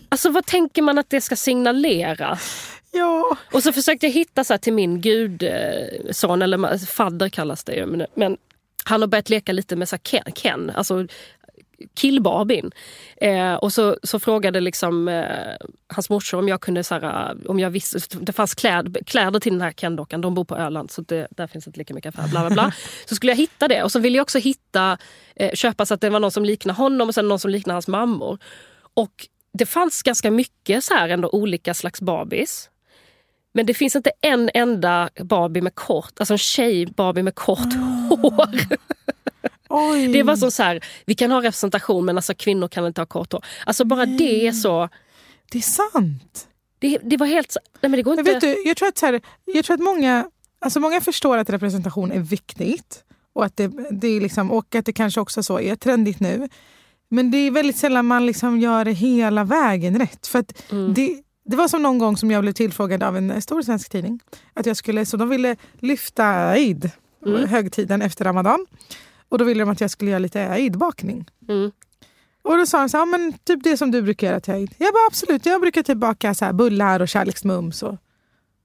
[0.10, 2.38] alltså vad tänker man att det ska signalera?
[2.92, 3.38] Ja.
[3.54, 7.74] Och så försökte jag hitta så här till min gudson, eller ma- fadder kallas det
[7.76, 7.86] ju.
[7.86, 8.38] Men, men
[8.86, 11.08] han har börjat leka lite med så Ken, Ken, alltså
[11.94, 12.72] killbarbin.
[13.18, 15.26] Eh, och så, så frågade liksom eh,
[15.88, 19.52] hans morsa om jag kunde, så här, om jag visste, det fanns kläd, kläder till
[19.52, 22.28] den här Ken-dockan, de bor på Öland så det, där finns inte lika mycket affärer.
[22.28, 22.72] Bla, bla, bla.
[23.06, 24.98] Så skulle jag hitta det och så ville jag också hitta,
[25.36, 27.74] eh, köpa så att det var någon som liknar honom och sen någon som liknar
[27.74, 28.38] hans mammor.
[28.94, 32.70] Och det fanns ganska mycket så här ändå olika slags Barbies.
[33.54, 37.74] Men det finns inte en enda Barbie med kort, alltså en tjej Barbie med kort
[38.10, 38.50] hår.
[39.72, 40.08] Oj.
[40.08, 43.06] Det var som så här, vi kan ha representation men alltså kvinnor kan inte ha
[43.06, 43.46] kort hår.
[43.66, 44.90] Alltså bara det är så,
[45.52, 46.48] Det är sant.
[46.80, 48.32] det, det var helt nej men det går Men inte.
[48.34, 51.50] vet du, jag tror att, så här, jag tror att många, alltså många förstår att
[51.50, 53.04] representation är viktigt.
[53.34, 56.50] Och att det, det, är liksom, och att det kanske också så är trendigt nu.
[57.10, 60.28] Men det är väldigt sällan man liksom gör det hela vägen rätt.
[60.28, 60.94] För Mm.
[60.94, 64.20] det, det var som någon gång som jag blev tillfrågad av en stor svensk tidning.
[64.54, 66.92] Att jag skulle, så de ville lyfta Eid,
[67.26, 67.50] Mm.
[67.50, 68.66] högtiden efter Ramadan.
[69.32, 71.26] Och då ville de att jag skulle göra lite Eid-bakning.
[71.50, 71.72] Mm.
[72.44, 74.54] Och då sa de så här, "Ja, men typ det som du brukar göra till
[74.54, 74.74] Eid.
[74.78, 77.84] Jag bara absolut, jag brukar typ baka så här bullar och kärleksmums.
[77.84, 77.96] Och...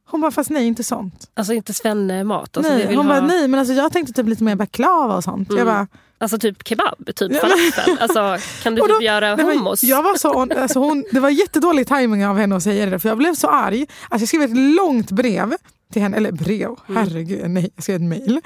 [0.08, 1.30] Hon bara, fast nej inte sånt.
[1.34, 2.56] Alltså inte svenne-mat.
[2.56, 2.86] Alltså, nej.
[2.86, 5.48] Hon ha, bara, nej men alltså jag tänkte typ lite mer baklava och sånt.
[5.50, 5.74] Jag Mm.
[5.74, 5.86] bara,
[6.18, 7.98] alltså typ kebab, typ falafel.
[8.00, 9.82] Alltså, kan du då- typ göra nej, hummus?
[9.82, 13.08] jag var så, alltså hon, det var jättedålig timing av henne att säga det för
[13.08, 13.86] jag blev så arg.
[14.08, 15.54] Alltså jag skrev ett långt brev
[15.96, 16.96] till henne, eller brev, Mm.
[16.96, 18.40] herregud, nej jag skrev ett mail.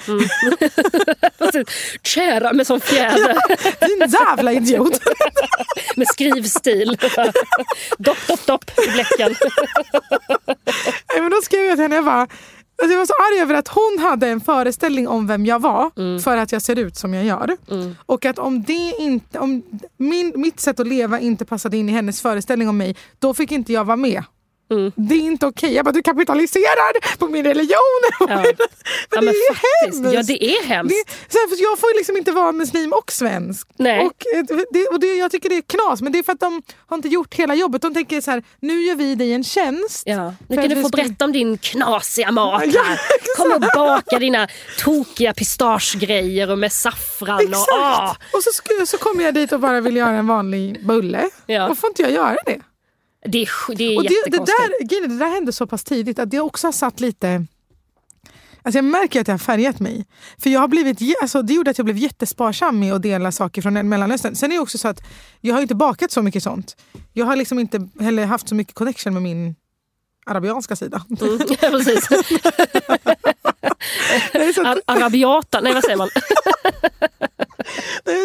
[1.39, 1.69] Precis.
[2.03, 3.37] Kära med sån fjäder,
[3.89, 5.01] Din jävla idiot!
[5.97, 6.97] med skrivstil.
[7.99, 9.35] dopp, dopp, dopp i bläcken.
[11.13, 13.55] Nej, men då skrev jag till henne, jag bara, alltså jag var så arg över
[13.55, 16.21] att hon hade en föreställning om vem jag var Mm.
[16.23, 17.57] för att jag ser ut som jag gör.
[18.07, 19.63] Och att om, det inte, om
[19.97, 23.53] min, mitt sätt att leva inte passade in i hennes föreställning om mig, då fick
[23.53, 24.23] inte jag vara med.
[24.71, 24.93] Mm.
[24.97, 25.75] Det är inte okej.
[25.75, 28.01] Jag bara, du kapitaliserar på min religion.
[28.21, 28.27] Ja.
[28.27, 28.45] men
[29.11, 30.05] Ja, det men är faktiskt.
[30.05, 30.15] hemskt.
[30.15, 30.95] Ja, det är hemskt.
[31.29, 33.69] Det, för jag får liksom inte vara muslim och svensk.
[33.77, 34.07] Nej.
[34.07, 36.41] Och, eh, det, och det, jag tycker det är knas, men det är för att
[36.41, 37.83] de har inte gjort hela jobbet.
[37.83, 40.03] De tänker så här, nu gör vi dig en tjänst.
[40.07, 40.35] Ja.
[40.49, 42.83] Nu kan du få ska- berätta om din knasiga mat Ja.
[43.37, 44.49] Kom och baka dina
[44.79, 47.37] tokiga pistagegrejer och med saffran.
[47.37, 47.71] Och, Exakt!
[47.73, 48.17] ah.
[48.33, 48.51] Och så,
[48.87, 51.31] så kommer jag dit och bara vill göra en vanlig bulle.
[51.47, 51.69] Ja.
[51.69, 52.61] Och får inte jag göra det?
[53.27, 54.59] Det är, det är Och det, det, jättekonstigt.
[54.81, 57.47] där, grejen är, det där hände så pass tidigt att det också har satt lite...
[58.63, 60.07] Alltså jag märker att det har färgat mig.
[60.39, 63.63] För jag har blivit, alltså det gjorde att jag blev jättesparsam med att dela saker
[63.63, 64.35] från Mellanöstern.
[64.37, 65.03] Sen är det också så att
[65.41, 66.77] jag har inte bakat så mycket sånt.
[67.13, 69.55] Jag har liksom inte heller haft så mycket connection med min
[70.27, 71.05] arabianska sida.
[71.21, 72.11] Mm, ja, precis.
[74.59, 76.09] Ar- Arabiata, nej vad säger man?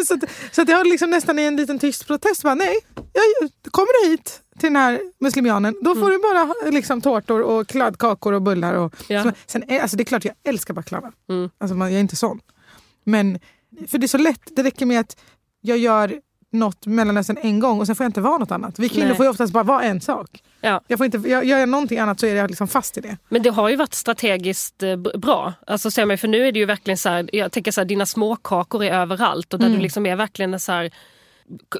[0.06, 0.20] Så, att,
[0.52, 4.04] så att jag har liksom nästan i en liten tyst protest bara, nej, jag, kommer
[4.04, 8.42] du hit till den här muslimianen, då får du bara liksom, tårtor och kladdkakor och
[8.42, 8.74] bullar.
[8.74, 9.22] Och, Ja.
[9.22, 11.12] så, sen, alltså, det är klart jag älskar baklava.
[11.28, 11.50] Mm.
[11.58, 12.40] Alltså, man, jag är inte sån.
[13.04, 13.38] Men
[13.88, 15.16] för det är så lätt, det räcker med att
[15.60, 16.20] jag gör
[16.52, 18.78] något Mellanöstern en gång och sen får jag inte vara något annat.
[18.78, 19.16] Vi kvinnor Nej.
[19.16, 20.42] får ju oftast bara vara en sak.
[20.60, 20.80] Ja.
[20.86, 23.16] Jag får inte, jag, gör jag någonting annat så är jag liksom fast i det.
[23.28, 25.52] Men det har ju varit strategiskt eh, bra.
[25.66, 27.86] Alltså, ser man, för nu är det ju verkligen så här, jag tänker så här,
[27.86, 29.78] dina småkakor är överallt och där Mm.
[29.78, 30.90] du liksom är verkligen en så här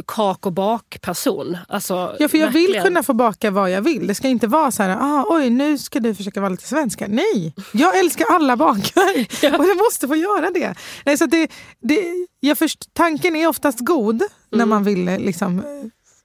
[0.06, 1.58] kak och bak-person.
[1.68, 2.84] Alltså, Ja, för jag vill verkligen.
[2.84, 4.06] kunna få baka vad jag vill.
[4.06, 7.06] Det ska inte vara så här, ah, oj nu ska du försöka vara lite svenska.
[7.08, 9.02] Nej, jag älskar alla bakar
[9.58, 10.74] och jag måste få göra det.
[11.04, 11.48] Nej, så det,
[11.80, 14.68] det, jag först, tanken är oftast god när Mm.
[14.68, 15.64] man vill eh, liksom, eh,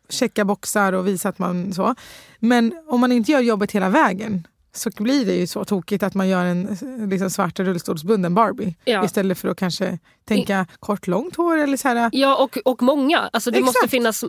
[0.09, 1.95] checka boxar och visa att man så.
[2.39, 6.13] Men om man inte gör jobbet hela vägen så blir det ju så tokigt att
[6.13, 6.77] man gör en
[7.09, 9.05] liksom, svart rullstolsbunden Barbie Ja.
[9.05, 13.29] istället för att kanske tänka kort långt hår eller så här, Ja, och, och många.
[13.33, 13.75] Alltså, det Exakt.
[13.75, 14.23] måste finnas...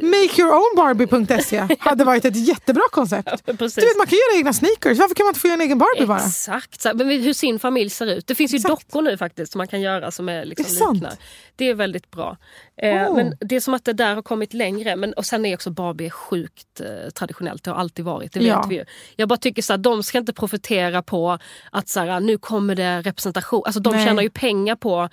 [0.00, 3.46] MakeyourOwnBarbie.se hade varit ett jättebra koncept.
[3.46, 3.74] Precis.
[3.74, 4.98] Du vet, man kan göra egna sneakers.
[4.98, 6.18] Varför kan man inte få göra en egen Barbie bara?
[6.26, 8.26] Exakt, men hur sin familj ser ut.
[8.26, 8.70] Det finns ju Exakt.
[8.88, 11.12] dockor nu faktiskt som man kan göra som är liksom Det är liknar.
[11.56, 12.36] Det är väldigt bra.
[12.82, 13.16] Eh, Oh.
[13.16, 14.96] Men det är som att det där har kommit längre.
[14.96, 17.64] Men, och sen är också Barbie sjukt eh, traditionellt.
[17.64, 18.32] Det har alltid varit.
[18.32, 18.66] Det vet Ja.
[18.68, 18.84] vi ju.
[19.16, 21.38] Jag bara tycker så här, de ska inte profitera på
[21.70, 23.62] att så här, nu kommer det representation.
[23.66, 24.04] Alltså de Nej.
[24.06, 25.08] tjänar ju pengar på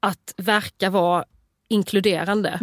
[0.00, 1.24] att verka vara
[1.68, 2.58] inkluderande.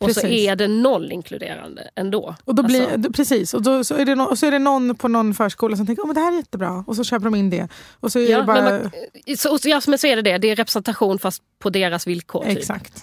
[0.00, 0.32] och så Mm.
[0.32, 2.34] är det noll inkluderande ändå.
[2.44, 4.94] Och då blir, Alltså, precis, och då, så, är det no, så är det någon
[4.94, 7.50] på någon förskola som tänker att det här är jättebra och så köper de in
[7.50, 7.68] det.
[8.00, 8.62] Och så är ja, det bara...
[8.62, 10.38] men man, så, så, ja, men så är det det.
[10.38, 12.44] Det är representation fast på deras villkor.
[12.44, 12.58] Typ.
[12.58, 12.96] Exakt.
[12.96, 13.02] Eh,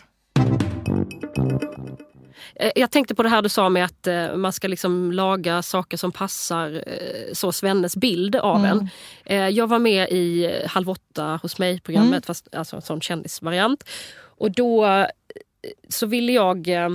[2.75, 5.97] Jag tänkte på det här du sa med att eh, man ska liksom laga saker
[5.97, 8.89] som passar eh, så Svennes bild av en.
[9.25, 13.83] Eh, jag var med i eh, Halv åtta hos mig-programmet, fast alltså en sån kändisvariant.
[14.17, 15.05] Och då eh,
[15.89, 16.89] så ville jag eh,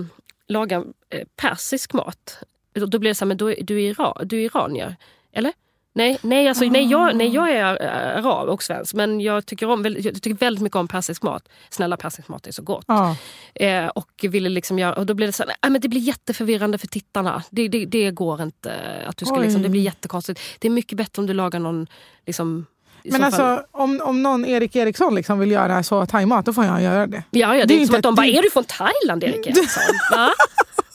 [0.48, 2.38] laga eh, persisk mat.
[2.74, 4.96] Då blev det så här, men är- du, är ira, du är iranier,
[5.32, 5.52] eller?
[5.92, 9.70] Nej, nej, alltså, nej, jag, nej, jag är eh, arab och svensk men jag tycker,
[9.70, 11.48] om, jag tycker väldigt mycket om persisk mat.
[11.70, 12.84] Snälla persisk mat är så gott.
[12.88, 13.16] Ja.
[13.54, 16.00] Eh, och ville liksom göra, och då blev det så här, nej, men det blir
[16.00, 17.42] jätteförvirrande för tittarna.
[17.50, 18.74] Det, det, det går inte.
[19.06, 19.42] Att du ska Oj.
[19.42, 20.40] liksom, det blir jättekonstigt.
[20.58, 21.86] Det är mycket bättre om du lagar någon...
[22.26, 22.66] Liksom,
[23.04, 26.82] Men alltså, om, om någon Erik Eriksson liksom vill göra så thaimat, då får jag
[26.82, 27.22] göra det.
[27.30, 29.24] Ja, ja, det det är inte som att de bara, det- är du från Thailand
[29.24, 29.82] Erik Eriksson?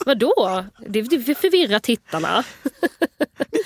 [0.05, 0.11] Va?
[0.13, 0.65] Vadå?
[0.87, 2.43] Det, det förvirrar tittarna.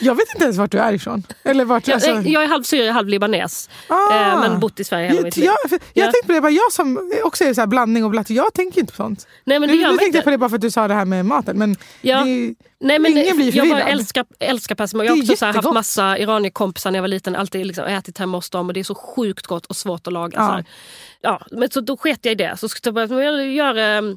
[0.02, 1.24] Jag vet inte ens vart du är ifrån.
[1.44, 3.70] Eller vart, Jag, alltså, jag är halv syrier, halv libanes.
[3.88, 4.14] Ah.
[4.34, 5.46] Eh, men bott i Sverige hela jag, mitt liv.
[5.46, 6.04] jag, jag Ja.
[6.12, 8.80] tänkte på det, bara, jag som också är så här blandning och blatt, jag tänker
[8.82, 9.28] inte på sånt.
[9.44, 10.18] Nej, men det nu nu tänkte inte.
[10.18, 11.58] jag på det bara för att du sa det här med maten.
[11.58, 12.18] Men Ja.
[12.24, 13.90] det, Nej, men Ingen blir jag förvirrad.
[13.90, 17.36] älskar, älskar persisk Jag har också så här haft massa iranierkompisar när jag var liten.
[17.36, 20.14] Alltid liksom ätit hemma hos dem och det är så sjukt gott och svårt att
[20.14, 20.38] laga.
[20.38, 20.48] Ja.
[20.48, 20.66] Så, här.
[21.22, 22.58] Ja, men så då sket jag i det.
[22.60, 24.16] Så skulle jag, börja- jag gör, eh,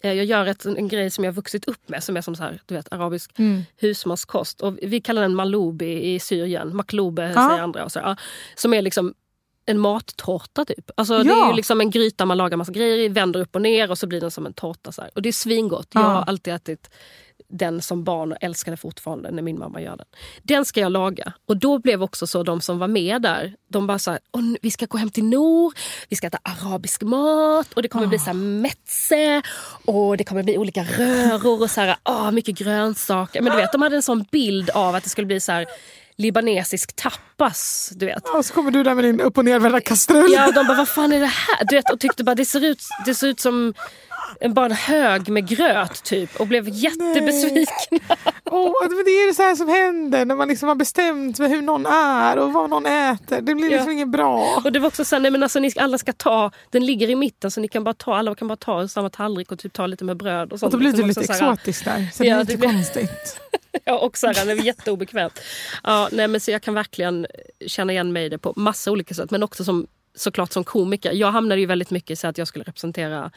[0.00, 2.42] jag gör ett, en grej som jag har vuxit upp med som är som så
[2.42, 3.62] här, du vet, arabisk Mm.
[3.76, 4.60] husmanskost.
[4.60, 6.76] Och vi kallar den maloubi i Syrien.
[6.76, 7.48] Makloube Ja.
[7.48, 7.84] säger andra.
[7.84, 8.16] Och så, ja,
[8.56, 9.14] som är liksom
[9.66, 10.90] en mattårta typ.
[10.96, 11.44] Alltså, Det Ja.
[11.46, 13.98] är ju liksom en gryta man lagar massa grejer i, vänder upp och ner och
[13.98, 14.92] så blir den som en tårta.
[14.92, 15.10] Så här.
[15.14, 15.88] Och det är svingott.
[15.94, 16.06] Jag Ja.
[16.08, 16.90] har alltid ätit
[17.52, 20.06] den som barn och älskade fortfarande när min mamma gör den.
[20.42, 21.32] Den ska jag laga.
[21.48, 24.42] Och då blev också så de som var med där, de bara så här, "Åh,
[24.42, 25.72] nu- vi ska gå hem till Nor,
[26.08, 29.42] vi ska äta arabisk mat och det kommer bli så här metze
[29.84, 33.42] och det kommer bli olika röror och så här, ah, mycket grönsaker.
[33.42, 35.66] Men du vet, de hade en sån bild av att det skulle bli så här
[36.16, 38.28] libanesisk tapas, du vet.
[38.28, 40.32] och så kommer du där med din upp och nervända kastrull.
[40.32, 41.64] Ja, de bara, vad fan är det här?
[41.68, 43.74] Du vet, och tyckte bara, det ser ut, det ser ut som
[44.40, 48.16] en, bara en hög med gröt typ och blev jättebesvikna.
[48.44, 51.50] Åh, men det är det så här som händer när man liksom har bestämt med
[51.50, 53.40] hur någon är och vad någon äter.
[53.40, 53.92] Det blir liksom Ja.
[53.92, 54.60] inget bra.
[54.64, 57.10] Och det var också så här, nej men alltså ni alla ska ta, den ligger
[57.10, 59.72] i mitten så ni kan bara ta, alla kan bara ta samma tallrik och typ
[59.72, 60.72] ta lite med bröd och Och sånt.
[60.72, 62.08] då blir det Liksom lite exotiskt där.
[62.12, 63.40] Så det Ja, är det lite blir- konstigt.
[63.84, 65.40] Ja, och så här, det är jätteobekvämt.
[65.82, 67.26] Ja, nej, men så jag kan verkligen
[67.66, 69.30] känna igen mig i det på massa olika sätt.
[69.30, 71.12] Men också som, såklart som komiker.
[71.12, 73.30] Jag hamnade ju väldigt mycket i så att jag skulle representera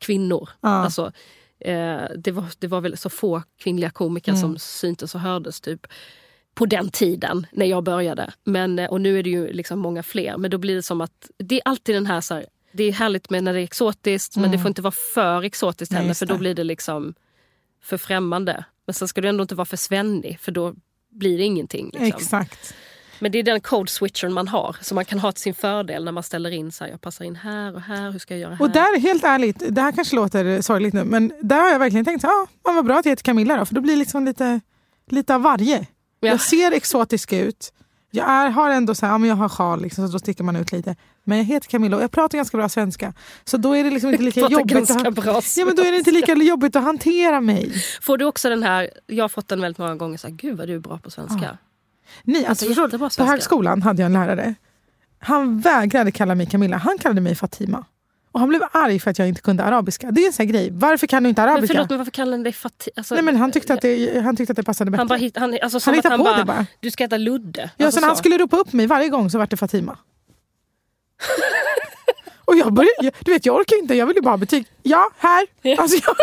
[0.00, 0.48] kvinnor.
[0.60, 0.68] Ja.
[0.68, 1.12] Alltså,
[1.60, 4.40] eh, det, var, det var väl så få kvinnliga komiker Mm.
[4.40, 5.86] som syntes och hördes typ
[6.54, 8.32] på den tiden när jag började.
[8.44, 10.36] Men, eh, och nu är det ju liksom många fler.
[10.36, 12.92] Men då blir det som att det är alltid den här, så här det är
[12.92, 16.02] härligt med när det är exotiskt men det får inte vara för exotiskt Mm.
[16.02, 17.14] Heller för då blir det liksom
[17.82, 18.64] för främmande.
[18.86, 20.74] Men sen ska du ändå inte vara för svennig för då
[21.10, 21.86] blir det ingenting.
[21.86, 22.06] Liksom.
[22.06, 22.74] Exakt.
[23.18, 26.04] Men det är den code switchen man har som man kan ha till sin fördel
[26.04, 28.40] när man ställer in så här, jag passar in här och här, hur ska jag
[28.40, 28.62] göra här?
[28.62, 32.04] Och där, helt ärligt, det här kanske låter sorgligt nu, men där har jag verkligen
[32.04, 33.98] tänkt så, ah, ja, vad bra att jag heter Camilla då, för då blir det
[33.98, 34.60] liksom lite,
[35.10, 35.86] lite av varje.
[36.20, 36.28] Ja.
[36.28, 37.72] Jag ser exotisk ut,
[38.10, 40.44] jag är, har ändå så här, ja, men jag har sjal, liksom, så då sticker
[40.44, 40.96] man ut lite.
[41.24, 43.14] Men jag heter Camilla och jag pratar ganska bra svenska.
[43.44, 44.90] Så då är det liksom inte lika jobbigt.
[44.90, 47.72] Att, bra ja, men då är det inte lika jobbigt att hantera mig.
[48.00, 50.58] Får du också den här, jag har fått den väldigt många gånger, så här, gud
[50.58, 51.58] vad du är bra på svenska.
[52.22, 53.24] Nej, alltså, Alltså, förstår, på svenska.
[53.24, 54.54] högskolan hade jag en lärare.
[55.18, 57.84] Han vägrade kalla mig Camilla, han kallade mig Fatima.
[58.32, 60.10] Och han blev arg för att jag inte kunde arabiska.
[60.10, 60.68] Det är en sån grej.
[60.72, 61.74] Varför kan du inte Men arabiska?
[61.74, 62.92] förlåt, men varför kallar han dig Fatih?
[62.96, 65.00] Alltså, Nej, men han, tyckte att det, han tyckte att det passade bättre.
[65.00, 66.66] han bara, hit, han, alltså, Han hittar han på bara, det bara.
[66.80, 67.70] du ska äta ludde.
[67.76, 69.98] Ja, alltså, så han skulle ropa upp mig varje gång så var det Fatima.
[72.48, 74.66] Och jag började, du vet, jag orkar inte, jag vill ju bara ha betyg.
[74.82, 75.46] Ja, här.
[75.78, 76.16] Alltså, jag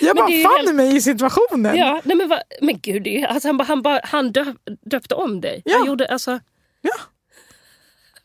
[0.00, 1.76] jag bara fann helt- mig i situationen.
[1.76, 4.56] Ja, nej men, vad, men gud, ju- alltså, han, bara, han, bara, han döp,
[4.90, 5.62] döpte om dig.
[5.64, 5.76] Ja.
[5.78, 6.40] Han gjorde, alltså,
[6.80, 6.92] Ja.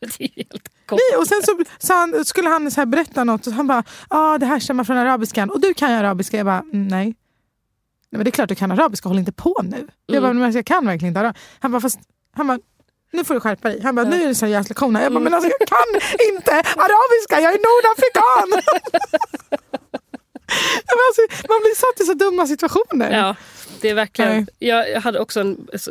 [0.00, 0.68] det är helt.
[0.90, 3.84] Nej, och sen så, så han, skulle han så här berätta något och han bara,
[4.08, 6.36] ah, det här stämmer från arabiskan och du kan ju arabiska.
[6.36, 7.04] Jag bara, mm, nej.
[7.06, 7.14] nej
[8.10, 9.86] men det är klart du kan arabiska, håll inte på nu.
[10.06, 11.42] Jag bara, men jag kan verkligen inte arabiska.
[11.60, 11.98] Han bara, fast,
[12.32, 12.58] han bara,
[13.12, 13.80] nu får du skärpa dig.
[13.82, 14.96] Han bara, nu är det seriös lektion.
[14.96, 16.00] här." Jag bara, men alltså, jag kan
[16.34, 18.62] inte arabiska, jag är nordafrikan!
[21.08, 23.18] Alltså, man blir satt i så dumma situationer.
[23.18, 23.36] Ja,
[23.80, 24.32] det är verkligen.
[24.32, 24.46] Nej.
[24.58, 25.90] Jag, hade också en så,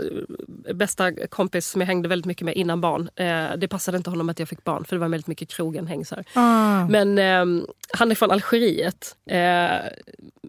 [0.74, 3.10] bästa kompis som jag hängde väldigt mycket med innan barn.
[3.16, 5.88] Eh, det passade inte honom att jag fick barn för det var väldigt mycket krogen
[5.88, 6.26] här.
[6.34, 6.88] Ah.
[6.88, 9.16] Men ehm, han är från Algeriet.
[9.30, 9.90] Eh,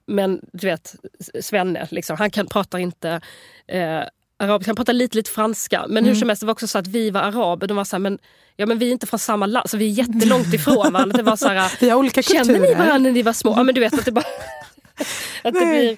[0.07, 0.95] men du vet,
[1.41, 3.21] Svenne, liksom, han kan, pratar inte
[3.66, 4.03] eh,
[4.41, 5.80] arabiska, han pratar lite, lite franska.
[5.88, 6.05] Men Mm.
[6.09, 7.66] hur som helst, det var också så att vi var araber.
[7.66, 8.18] De var så här, men,
[8.57, 11.16] ja, men vi är inte från samma land, så vi är jättelångt ifrån varandra.
[11.16, 12.74] Det var så här, Vi har olika Kände ni kulturer.
[12.78, 13.55] varandra när ni var små?
[13.57, 14.24] Ja men du vet att det bara...
[15.43, 15.97] att det blir...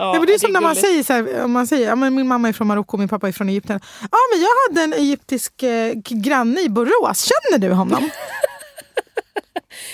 [0.00, 0.86] Ja, Nej, men det är som när man gulligt.
[0.88, 3.08] säger så här, om man säger, ja, men min mamma är från Marocko och min
[3.08, 3.80] pappa är från Egypten.
[4.00, 8.10] Ja men jag hade en egyptisk eh, granne i Borås, känner du honom?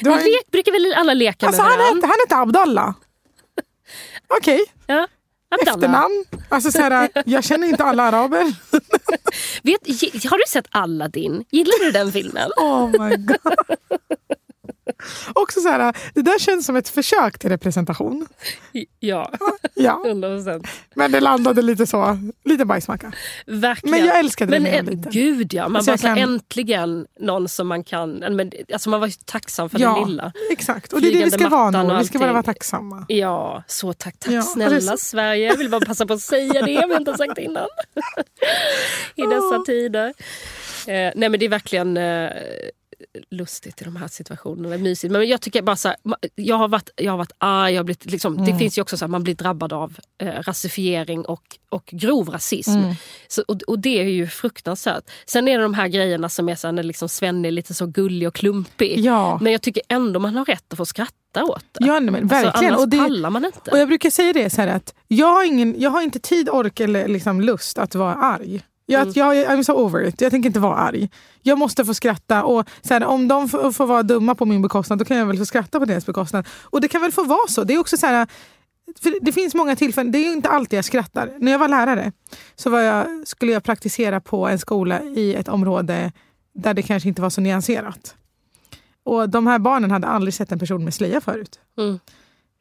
[0.00, 1.96] Du har en- lek, brukar väl alla leka alltså, med han, varandra?
[1.96, 2.94] hette, han hette Abdallah.
[4.38, 5.06] Okej, Ja.
[5.62, 6.24] Efternamn.
[6.48, 8.44] Alltså så här, jag känner inte alla araber.
[9.62, 9.86] Vet,
[10.30, 11.44] har du sett Aladdin?
[11.50, 12.50] Gillar du den filmen?
[12.56, 13.38] Oh my god.
[15.34, 18.26] Också så här, det där känns som ett försök till representation.
[19.00, 19.32] Ja,
[19.74, 20.66] Ja, 100 procent.
[20.94, 23.12] men det landade lite så, lite bajsmacka.
[23.46, 23.90] Verkligen.
[23.98, 25.12] Men jag älskade det men, eh, var liten.
[25.12, 28.10] Gud ja, man Alltså, bara så kan- äntligen någon som man kan...
[28.12, 30.32] Men, alltså man var ju tacksam för Ja, det lilla.
[30.50, 30.92] exakt.
[30.92, 31.98] Och det är det vi ska vara nu.
[31.98, 33.04] Vi ska bara vara tacksamma.
[33.08, 34.18] Ja, så tack.
[34.18, 35.46] Tack Ja, snälla det så- Sverige.
[35.48, 37.66] Jag vill bara passa på att säga det jag inte har sagt innan.
[39.14, 40.06] I dessa tider.
[40.86, 42.30] Eh, nej men det är verkligen eh,
[43.30, 44.76] lustigt i de här situationerna.
[44.78, 45.12] Mysigt.
[45.12, 45.96] Men jag tycker bara så här,
[46.34, 47.72] jag har varit, jag har varit arg.
[47.74, 48.46] Jag har blivit, liksom, Mm.
[48.46, 52.28] Det finns ju också så att man blir drabbad av eh, rasifiering och, och grov
[52.28, 52.70] rasism.
[52.70, 52.94] Mm.
[53.28, 55.04] Så, och, och det är ju fruktansvärt.
[55.26, 57.74] Sen är det de här grejerna som är så här, när liksom Svenne är lite
[57.74, 58.98] så gullig och klumpig.
[59.00, 59.38] Ja.
[59.42, 61.86] Men jag tycker ändå man har rätt att få skratta åt det.
[61.86, 62.72] Ja, men Alltså, verkligen.
[62.74, 63.70] annars och, det, pallar man inte.
[63.70, 66.48] och jag brukar säga det så här att jag har, ingen, jag har inte tid,
[66.48, 68.62] ork eller liksom lust att vara arg.
[68.86, 69.12] Jag, Mm.
[69.14, 70.20] jag, I'm so over it.
[70.20, 71.10] Jag tänker inte vara arg.
[71.42, 72.44] Jag måste få skratta.
[72.44, 75.26] Och så här, om de får, får vara dumma på min bekostnad då kan jag
[75.26, 76.46] väl få skratta på deras bekostnad.
[76.62, 77.64] Och det kan väl få vara så.
[77.64, 78.26] Det är också så här,
[79.20, 81.32] det finns många tillfällen, det är ju inte alltid jag skrattar.
[81.38, 82.12] När jag var lärare
[82.54, 86.12] så var jag, skulle jag praktisera på en skola i ett område
[86.54, 88.14] där det kanske inte var så nyanserat.
[89.04, 91.60] Och de här barnen hade aldrig sett en person med slöja förut.
[91.78, 91.98] Mm.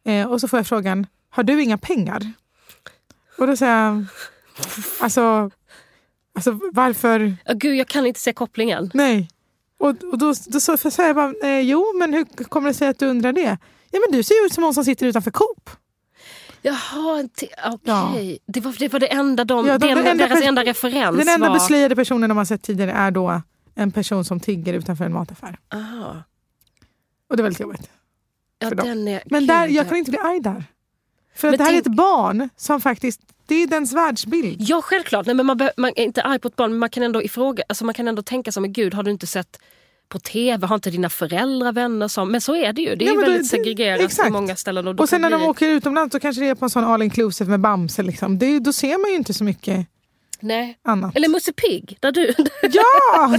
[0.05, 2.31] Eh, och så får jag frågan, har du inga pengar?
[3.37, 4.05] Och då säger jag,
[4.99, 5.51] alltså,
[6.35, 7.35] alltså varför?
[7.45, 8.91] Ja, Gud, jag kan inte se kopplingen.
[8.93, 9.29] Nej.
[9.77, 12.73] Och, och då, då så så säger jag bara, eh, jo men hur kommer det
[12.73, 13.57] sig att du undrar det?
[13.91, 15.69] Ja men du ser ju ut som någon som sitter utanför Coop.
[16.61, 17.49] Jaha, okej.
[17.83, 18.13] Ja.
[18.45, 21.17] Det, var, det var det enda de, Ja, de- den, den enda deras enda referens
[21.17, 21.53] Den enda var...
[21.53, 23.41] beslöjade personen de har sett tidigare är då
[23.75, 25.57] en person som tigger utanför en mataffär.
[25.73, 26.23] Aha.
[27.29, 27.89] Och det är väldigt jobbigt.
[28.59, 28.71] Ja,
[29.25, 29.83] Men där, jag ja.
[29.83, 30.63] kan inte bli arg där.
[31.35, 34.57] För Men att det här är ett barn som faktiskt, det är dens världsbild.
[34.59, 35.25] Ja, självklart.
[35.25, 37.63] Nej, men man, man är inte arg på ett barn, men man kan ändå ifråga,
[37.69, 39.59] alltså man kan ändå tänka som men gud, har du inte sett
[40.09, 42.31] på tv, har inte dina föräldrar vänner som...
[42.31, 42.95] Men så är det ju.
[42.95, 44.31] Det är Ja, väldigt det- segregerat på exakt.
[44.31, 44.87] många ställen.
[44.87, 46.83] Och, Och sen när de bli- åker utomlands så kanske det är på en sån
[46.83, 48.03] all inclusive med Bamse.
[48.03, 48.39] Liksom.
[48.39, 49.87] Det, då ser man ju inte så mycket
[50.43, 50.77] Nej.
[50.83, 51.15] annat.
[51.15, 52.33] Eller Musse Pigg, där du...
[52.71, 53.37] Ja!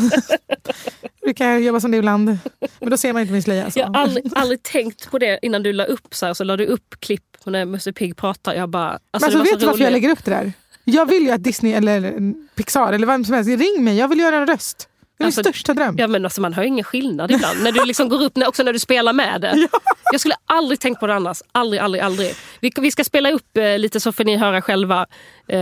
[1.22, 2.38] brukar jag jobba som det ibland.
[2.80, 3.70] Men då ser man inte min slöja.
[3.74, 6.56] Jag har aldrig, aldrig tänkt på det innan du la upp så här, så la
[6.56, 8.54] du upp klipp när Musse Pigg pratar.
[8.54, 8.90] Jag bara...
[8.90, 10.52] Alltså, Men alltså, vet du varför jag lägger upp det där?
[10.84, 13.96] Jag vill ju att Disney eller Pixar eller vem som helst ring mig.
[13.96, 14.88] Jag vill göra en röst.
[15.18, 15.94] Det är Alltså, min största dröm.
[15.98, 17.62] Ja, men alltså, man hör ingen skillnad ibland.
[17.62, 19.68] när du liksom går upp, också när du spelar med det.
[20.12, 21.42] Jag skulle aldrig tänkt på det annars.
[21.52, 22.34] Aldrig, aldrig, aldrig.
[22.60, 25.06] Vi, vi ska spela upp eh, lite så får ni höra själva
[25.48, 25.58] eh,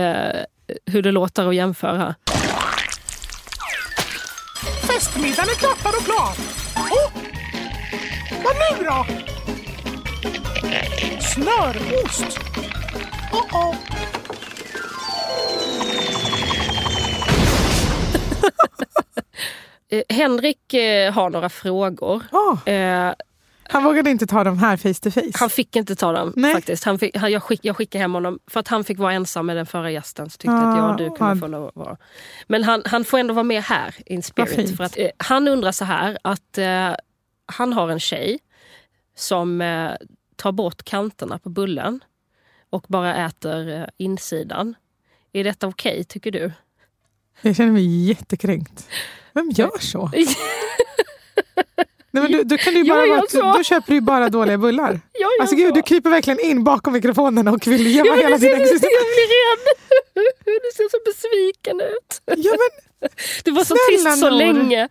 [0.85, 2.15] hur det låter och jämföra.
[4.87, 6.33] Festmiddagen är klappad och klar.
[6.75, 7.11] Oh!
[8.43, 9.05] Vad nu då?
[11.21, 12.39] Smörost.
[13.31, 13.75] Oh -oh.
[20.09, 22.23] Henrik eh, har några frågor.
[22.31, 22.57] Oh,
[23.73, 25.31] han vågade inte ta dem här face to face.
[25.39, 26.53] han fick inte ta dem Nej.
[26.53, 26.83] faktiskt.
[26.83, 29.45] Han fick, han, jag, skick, jag skickade hem honom för att han fick vara ensam
[29.45, 30.29] med den förra gästen.
[30.29, 31.97] Så tyckte jag att jag och du Ah, kunde vad- få lov att vara.
[32.47, 34.77] Men han, han får ändå vara med här in spirit.
[34.77, 36.89] För att, eh, han undrar så här att eh,
[37.45, 38.39] han har en tjej
[39.15, 39.91] som eh,
[40.35, 41.99] tar bort kanterna på bullen
[42.69, 44.75] och bara äter eh, insidan.
[45.33, 46.51] Är detta okej tycker du?
[47.41, 48.87] Jag känner mig jättekränkt.
[49.33, 50.11] Vem gör så?
[52.13, 53.41] Nej, men du, då, kan du, Jag bara vara, så.
[53.57, 54.99] då köper du ju bara dåliga bullar.
[55.19, 55.75] Jag Alltså gud, så.
[55.75, 58.81] du kryper verkligen in bakom mikrofonen och vill gömma Ja, hela din jag existens.
[58.81, 59.67] blir rädd.
[60.45, 62.21] Du ser så besviken ut.
[62.25, 63.09] Ja, men,
[63.43, 64.37] Det var så tyst så Nor.
[64.37, 64.89] länge.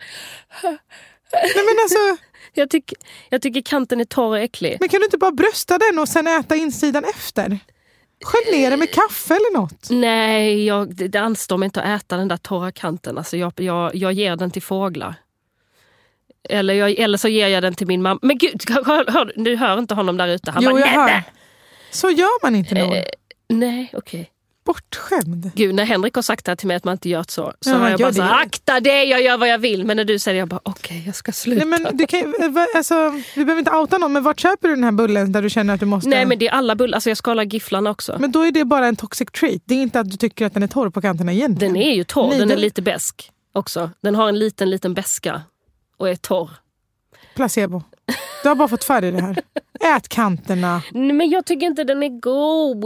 [0.63, 1.99] nej, men, alltså,
[2.55, 2.93] Jag, tyck,
[3.29, 4.77] jag tycker kanten är torr och äcklig.
[4.81, 7.59] men kan du inte bara brösta den och sen äta insidan efter?
[8.25, 9.91] Skölj ner den med kaffe eller något.
[9.91, 13.19] Nej, jag, det anstår mig inte att äta den där torra kanten.
[13.19, 15.15] Alltså jag, jag, jag ger den till fåglar.
[16.49, 18.19] Eller, jag, eller så ger jag den till min mamma.
[18.23, 20.51] Men gud, hör, hör, du hör inte honom där ute?
[20.51, 21.07] Han Jo, bara, jag hör.
[21.07, 21.25] nej.
[21.91, 22.95] Så gör man inte nog.
[22.97, 23.03] Eh,
[23.49, 24.29] nej, okej.
[24.65, 25.51] Bortskämd.
[25.55, 27.53] Gud, när Henrik har sagt det här till mig att man inte gör så.
[27.61, 29.85] Så Ja, har jag bara så akta det, jag gör vad jag vill.
[29.87, 31.65] Men när du säger det, jag bara okej, jag ska sluta.
[31.65, 34.75] Nej, men du, kan, eh, alltså, du behöver inte outa någon, men vart köper du
[34.75, 36.09] den här bullen där du känner att du måste...
[36.11, 36.97] Nej, men det är alla bullar.
[36.97, 38.17] Alltså jag skalar gifflarna också.
[38.21, 39.63] Men då är det bara en toxic trait.
[39.67, 41.75] Det är inte att du tycker att den är torr på kanterna egentligen.
[41.75, 43.91] Den är ju torr, Nej, den är den- lite besk också.
[44.03, 45.43] Den har en liten, liten beska
[46.03, 46.51] och är torr.
[47.35, 47.83] Placebo.
[48.43, 49.39] Du har bara fått för dig det här.
[49.97, 50.83] Ät kanterna.
[50.93, 52.85] Nej, Men jag tycker inte den är god.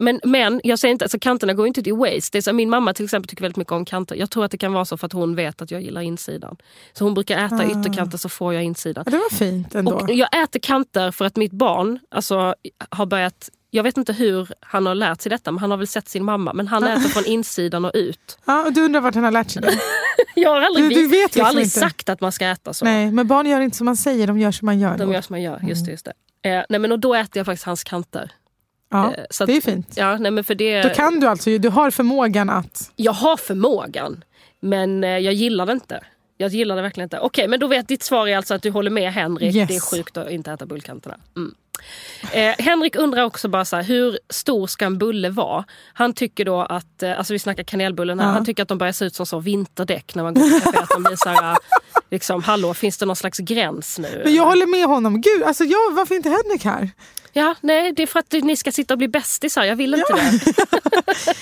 [0.00, 2.28] Men, men jag säger inte, alltså kanterna går inte till waste.
[2.32, 4.16] Det är så, min mamma till exempel tycker väldigt mycket om kanter.
[4.16, 6.56] Jag tror att det kan vara så för att hon vet att jag gillar insidan.
[6.92, 9.04] Så hon brukar äta ytterkanter så får jag insidan.
[9.06, 9.92] Ja, det var fint ändå.
[9.92, 12.54] Och jag äter kanter för att mitt barn alltså,
[12.90, 15.86] har börjat Jag vet inte hur han har lärt sig detta, men han har väl
[15.86, 16.52] sett sin mamma.
[16.52, 18.38] Men han äter från insidan och ut.
[18.44, 19.72] Ja, och du undrar vart han har lärt sig det?
[20.34, 21.80] Jag har aldrig, Du- du vet jag har liksom aldrig inte.
[21.80, 22.84] sagt att man ska äta så.
[22.84, 24.98] Nej, men barn gör inte som man säger, de gör som man gör.
[24.98, 25.60] De gör som man gör.
[25.68, 26.04] Just det, just
[26.42, 26.50] det.
[26.50, 28.30] Eh, nej, men och då äter jag faktiskt hans kanter.
[28.90, 29.92] ja, Eh, att- det är fint.
[29.96, 32.90] Ja, nej, men för det, Då kan du alltså, du har förmågan att...
[32.96, 34.24] Jag har förmågan,
[34.60, 36.00] men eh, jag gillar det inte.
[36.36, 37.18] Jag gillar det verkligen inte.
[37.18, 39.54] Okej, men då vet ditt svar är alltså att du håller med Henrik.
[39.56, 39.68] Yes.
[39.68, 41.16] Det är sjukt att inte äta bullkanterna.
[41.36, 41.54] Mm.
[42.32, 45.64] Eh, Henrik undrar också bara så här, hur stor ska en bulle vara?
[45.92, 48.32] Han tycker då att, eh, alltså vi snackar kanelbullen här, Ja.
[48.32, 50.78] han tycker att de börjar se ut som så vinterdäck när man går på café.
[50.78, 51.58] Att de blir så här,
[52.10, 54.20] liksom, hallå finns det någon slags gräns nu?
[54.24, 55.20] Men jag håller med honom.
[55.20, 56.90] Gud, alltså jag, varför inte Henrik här?
[57.32, 59.64] Ja, nej, det är för att ni ska sitta och bli bästisar.
[59.64, 60.40] Jag vill inte det.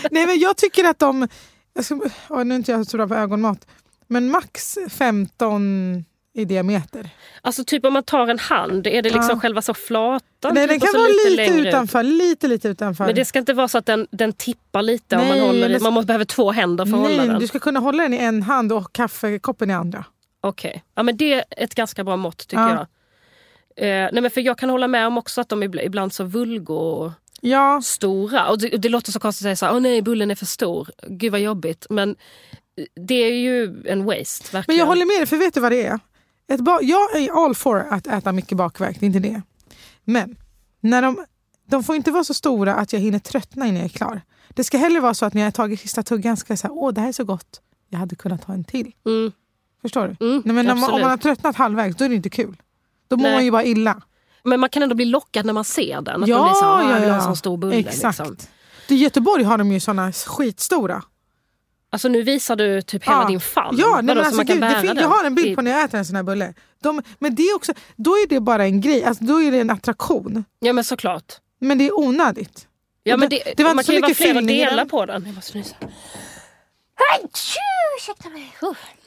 [0.10, 1.28] Nej, men jag tycker att de...
[1.74, 3.66] Jag ska, åh, nu är inte jag så bra på ögonmat.
[4.06, 6.04] Men max 15
[6.34, 7.10] i diameter.
[7.42, 9.40] Alltså typ om man tar en hand, är det liksom Ja.
[9.40, 10.54] själva så flatan?
[10.54, 11.66] Nej, den typ, och kan vara lite, ut?
[11.66, 12.02] utanför.
[12.02, 13.06] Lite, lite utanför.
[13.06, 15.70] Men det ska inte vara så att den, den tippar lite om man Nej, håller
[15.70, 15.78] i.
[15.80, 17.40] Man måste, behöver två händer för att hålla Nej, den.
[17.40, 20.04] du ska kunna hålla den i en hand och kaffekoppen i andra.
[20.40, 22.70] Okej, ja, men det är ett ganska bra mått tycker Ja.
[22.70, 22.86] jag.
[23.76, 26.24] Eh, nej, men för jag kan hålla med om också att de är ibland så
[26.24, 28.48] vulgo Ja, stora.
[28.48, 30.88] Och det, det låter så konstigt att säga så åh nej bullen är för stor.
[31.08, 31.86] Gud vad jobbigt.
[31.90, 34.44] Men eh, det är ju en waste.
[34.44, 34.64] Verkligen.
[34.66, 35.98] men jag håller med dig, för vet du vad det är?
[36.48, 39.42] Ett jag är all for att äta mycket bakverk, det är inte det.
[40.04, 40.36] Men
[40.80, 41.24] när de,
[41.70, 44.20] de får inte vara så stora att jag hinner tröttna innan jag är klar.
[44.48, 46.72] Det ska hellre vara så att när jag har tagit sista tuggan ska jag säga
[46.72, 48.92] åh det här är så gott, jag hade kunnat ta en till.
[49.06, 49.32] Mm,
[49.82, 50.26] Förstår du?
[50.26, 52.56] mm, Nej, men om, man, om man har tröttnat halvvägs då är det inte kul.
[53.08, 53.34] Då mår Nej.
[53.34, 54.02] man ju bara illa.
[54.44, 56.22] Men man kan ändå bli lockad när man ser den.
[56.22, 57.26] Att Ja, man blir så här, "Ah, ja, jag vill ha en ja.
[57.26, 57.76] sån stor bulle.
[57.76, 58.18] Exakt.
[58.18, 58.36] Liksom.
[58.88, 61.02] I Göteborg har de ju såna skitstora.
[61.92, 63.28] Alltså nu visar du typ hela Ja.
[63.28, 63.78] din famn.
[63.80, 65.56] Ja, nej, men så alltså, man kan gud, det bära fin- jag har en bild
[65.56, 66.54] på när jag äter en sån här bulle.
[66.82, 69.58] De, men det är också, då är det bara en grej, alltså, då är det
[69.60, 70.44] en attraktion.
[70.58, 71.32] Ja men såklart.
[71.60, 72.66] Men det är onödigt.
[73.02, 74.86] Ja, men det- det, var man inte så kan ju vara mycket flera och dela
[74.86, 75.22] på den.
[75.26, 75.74] Jag måste nysa.
[77.98, 78.52] Ursäkta mig.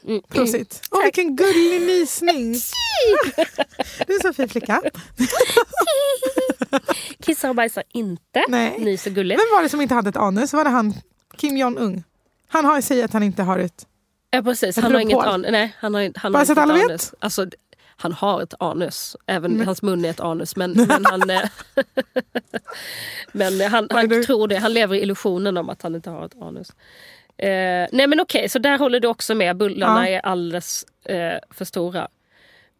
[0.08, 0.22] Mm.
[0.30, 0.82] Prosit.
[0.92, 2.54] Åh, vilken gullig nysning.
[4.08, 4.82] du är en så fin flicka.
[7.26, 8.46] Kissar och bajsar inte.
[8.48, 8.80] Nej.
[8.80, 9.42] Nyser gulligt.
[9.42, 10.54] Vem var det som inte hade ett anus?
[10.54, 10.94] Var det han
[11.38, 12.04] Kim Jong-Un?
[12.48, 13.88] Han har säger att han inte har ett...
[14.32, 15.52] Ja precis, Ett han har inget anus.
[15.52, 16.90] Nej, han har, han Bara har så att alla ett vet.
[16.90, 17.14] anus.
[17.20, 17.46] Alltså,
[17.98, 19.16] han har ett anus.
[19.26, 20.56] Även hans mun är ett anus.
[20.56, 21.42] Men, men han, eh,
[23.32, 24.24] men han, han du?
[24.24, 24.56] tror det.
[24.58, 26.70] Han lever i illusionen om att han inte har ett anus.
[27.38, 29.58] Eh, nej men okej, så där håller du också med.
[29.58, 30.16] Bullarna Ja.
[30.16, 32.08] är alldeles eh, för stora.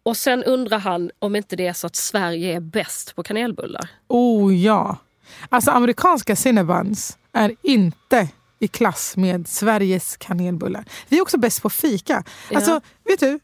[0.04, 3.90] Och sen undrar han om inte det är så att Sverige är bäst på kanelbullar.
[4.08, 4.98] Oh ja.
[5.50, 8.28] Alltså amerikanska Cinnabons är inte
[8.60, 10.86] i klass med Sveriges kanelbullar.
[11.10, 12.24] Vi är också bäst på fika.
[12.54, 12.82] Alltså, Ja.
[13.04, 13.40] vet du?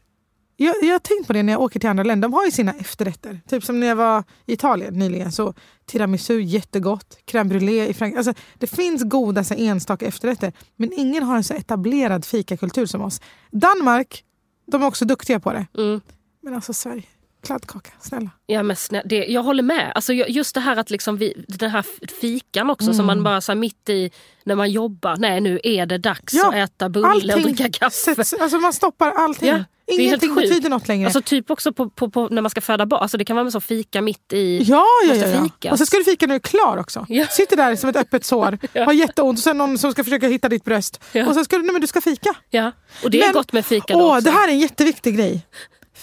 [0.56, 2.28] Jag, jag har tänkt på det när jag åker till andra länder.
[2.28, 3.40] De har ju sina efterrätter.
[3.48, 5.32] Typ som när jag var i Italien nyligen.
[5.32, 5.54] Så
[5.86, 7.18] tiramisu, jättegott.
[7.26, 8.18] Crème brûlée i Frankrike.
[8.18, 10.52] Alltså, det finns goda så enstaka efterrätter.
[10.76, 13.20] Men ingen har en så etablerad fikakultur som oss.
[13.50, 14.24] Danmark,
[14.66, 15.66] de är också duktiga på det.
[15.78, 16.00] Mm.
[16.42, 17.02] Men alltså Sverige,
[17.46, 18.30] kladdkaka, snälla.
[18.46, 19.92] Ja, men snä, det, jag håller med.
[19.94, 21.84] Alltså, just det här att liksom vi, den här
[22.20, 23.06] fikan också som Mm.
[23.06, 24.10] man bara så mitt i
[24.44, 25.16] när man jobbar.
[25.16, 27.96] Nej nu är det dags Ja, att äta bulle och dricka kaffe.
[28.14, 29.48] sätts, alltså man stoppar allting.
[29.48, 31.06] Ja, Ingenting betyder något längre.
[31.06, 33.02] Alltså typ också på, på, på, när man ska föda barn.
[33.02, 34.62] Alltså, det kan vara med så fika mitt i.
[34.62, 35.72] ja, ja, ja, ja.
[35.72, 37.06] Och så ska du fika när du är klar också.
[37.08, 37.26] Ja.
[37.26, 38.84] Sitter där som ett öppet sår, Ja.
[38.84, 41.00] har jätteont och sen någon som ska försöka hitta ditt bröst.
[41.12, 41.26] Ja.
[41.28, 42.34] Och så ska du, nej men du ska fika.
[42.50, 42.72] Ja.
[43.04, 44.24] Och det är Men- gott med fika då Åh, också.
[44.24, 45.46] det här är en jätteviktig grej.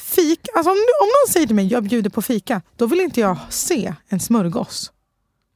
[0.10, 3.20] Fik, alltså om, om någon säger till mig jag bjuder på fika, då vill inte
[3.20, 4.92] jag se en smörgås.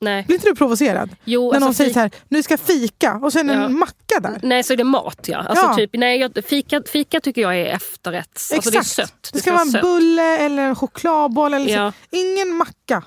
[0.01, 0.23] Nej.
[0.23, 1.09] Blir inte du provocerad?
[1.23, 3.53] Jo, när någon alltså, säger fi- så här, nu ska fika och sen Ja.
[3.53, 4.39] en macka där.
[4.43, 5.37] Nej, så är det mat ja.
[5.37, 5.75] Alltså, Ja.
[5.75, 8.51] Typ, nej, jag, fika, fika tycker jag är efterrätts.
[8.51, 9.09] Alltså, det är Exakt.
[9.09, 9.29] sött.
[9.33, 9.81] Det ska vara en sött.
[9.81, 11.53] bulle eller en chokladboll.
[11.53, 11.91] Eller Ja.
[12.11, 12.17] så.
[12.17, 13.03] Ingen macka.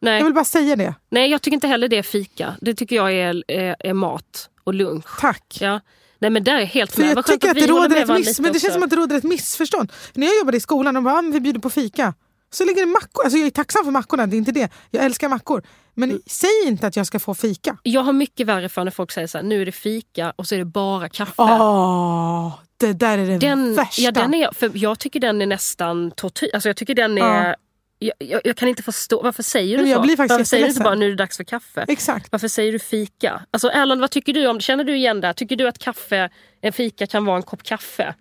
[0.00, 0.16] Nej.
[0.18, 0.94] Jag vill bara säga det.
[1.10, 2.54] nej, jag tycker inte heller det är fika.
[2.60, 5.20] Det tycker jag är, är, är mat och lunch.
[5.20, 5.56] Tack.
[5.60, 5.80] Ja.
[6.18, 7.10] Nej men där är jag helt För med.
[7.10, 8.90] jag Vad skönt tycker att vi det råder ett miss, men det känns som att
[8.90, 9.92] det råder ett missförstånd.
[9.92, 12.14] För när jag jobbade i skolan, de bara ah, vi bjuder på fika.
[12.50, 13.24] Så ligger det mackor.
[13.24, 14.68] Alltså jag är tacksam för mackorna, det är inte det.
[14.90, 15.62] Jag älskar mackor.
[15.94, 16.22] Men Mm.
[16.26, 17.76] säg inte att jag ska få fika.
[17.82, 20.46] Jag har mycket värre för när folk säger så här, nu är det fika och
[20.46, 21.32] så är det bara kaffe.
[21.36, 24.02] Åh, det där är det den, värsta.
[24.02, 26.50] ja, den är, för jag tycker den är nästan tortyr.
[26.54, 27.48] Alltså jag tycker den är...
[27.48, 27.54] Ja.
[27.98, 30.00] Jag, jag, jag kan inte förstå, varför säger du så?
[30.00, 31.84] blir faktiskt varför säger du inte bara nu är det dags för kaffe?
[31.88, 32.32] Exakt.
[32.32, 33.42] Varför säger du fika?
[33.50, 35.34] Alltså Erland, vad tycker du om Känner du igen det?
[35.34, 36.30] Tycker du att kaffe,
[36.60, 38.14] en fika kan vara en kopp kaffe?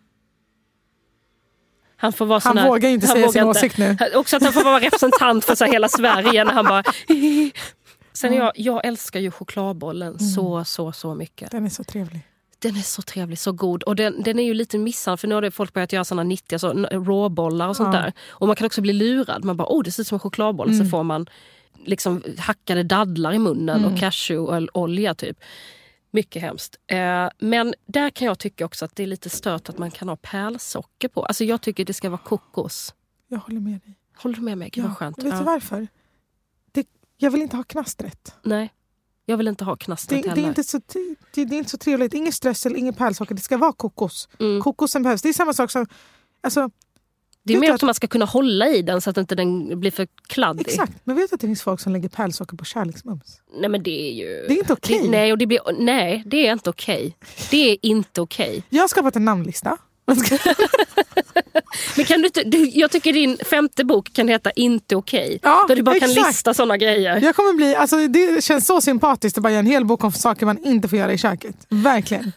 [1.97, 3.97] Han får vara Han här- vågar inte säga vågar sin åsikt nu.
[4.15, 6.84] Också att han får vara representant för så här hela Sverige när han bara...
[8.13, 10.19] Sen jag, jag älskar ju chokladbollen Mm.
[10.19, 11.51] så, så, så mycket.
[11.51, 12.28] Den är så trevlig.
[12.68, 13.84] Den är så trevlig, så god.
[13.84, 16.24] Och den, den är ju lite missad för nu har det folk börjat göra såna
[16.24, 18.01] 90 så, n- råbollar och sånt Ja.
[18.01, 18.13] där.
[18.30, 19.43] Och man kan också bli lurad.
[19.43, 20.70] Man bara, oh det ser ut som en chokladboll.
[20.70, 20.86] Mm.
[20.86, 21.28] Så får man
[21.86, 25.38] liksom hackade dadlar i munnen och cashewolja typ.
[26.11, 26.76] Mycket hemskt.
[26.88, 30.09] Eh, men där kan jag tycka också att det är lite stört att man kan
[30.09, 31.26] ha pärlsocker på.
[31.26, 32.93] Alltså jag tycker det ska vara kokos.
[33.28, 33.95] Jag håller med dig.
[34.18, 34.70] Håller du med mig?
[34.74, 35.18] Gud vad skönt.
[35.18, 35.43] Vet du Ja.
[35.43, 35.88] varför?
[36.72, 36.88] Det,
[37.18, 38.36] jag vill inte ha knastret.
[38.43, 38.74] Nej,
[39.26, 40.47] jag vill inte ha Det, knastret det, är heller.
[40.47, 40.80] inte så,
[41.34, 42.13] det, är inte så trevligt.
[42.13, 43.36] Inget strössel, inget pärlsocker.
[43.36, 44.30] Det ska vara kokos.
[44.39, 44.61] Mm.
[44.61, 45.21] Kokosen behövs.
[45.21, 45.86] Det är samma sak som...
[46.43, 46.69] Alltså,
[47.43, 49.80] Det är mer du att man ska kunna hålla i den så att inte den
[49.80, 50.67] blir för kladdig.
[50.67, 50.93] exakt.
[51.03, 53.41] Men vet du att det finns folk som lägger pärlsocker på kärleksmums?
[53.59, 54.45] Nej men det är ju...
[54.47, 54.99] Det är inte okej.
[55.03, 57.17] Det, nej, och det blir, nej, det är inte okej.
[57.51, 58.63] Det är inte okej.
[58.69, 59.78] Jag har skapat en namnlista.
[61.95, 65.39] Men kan du inte, du, jag tycker din femte bok kan heta Inte okej.
[65.43, 66.28] Ja, där du bara kan exakt.
[66.28, 67.22] lista såna grejer.
[67.22, 70.12] Jag kommer bli, alltså, det känns så sympatiskt att bara göra en hel bok om
[70.12, 71.56] saker man inte får göra i köket.
[71.70, 72.32] Verkligen.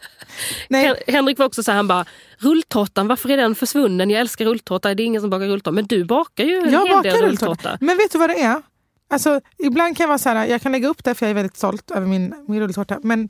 [0.69, 2.05] Nej, Hen- Henrik var också så här, han bara,
[2.37, 4.09] rulltårtan, varför är den försvunnen?
[4.09, 5.71] Jag älskar rulltårta, det är ingen som bakar rulltårta.
[5.71, 7.47] Men du bakar ju en jag hel del bakar rulltårta.
[7.49, 7.77] rulltårta.
[7.81, 8.61] Men vet du vad det är?
[9.09, 11.35] Alltså, ibland kan jag vara så här, jag kan lägga upp det för jag är
[11.35, 12.99] väldigt stolt över min, min rulltårta.
[13.03, 13.29] Men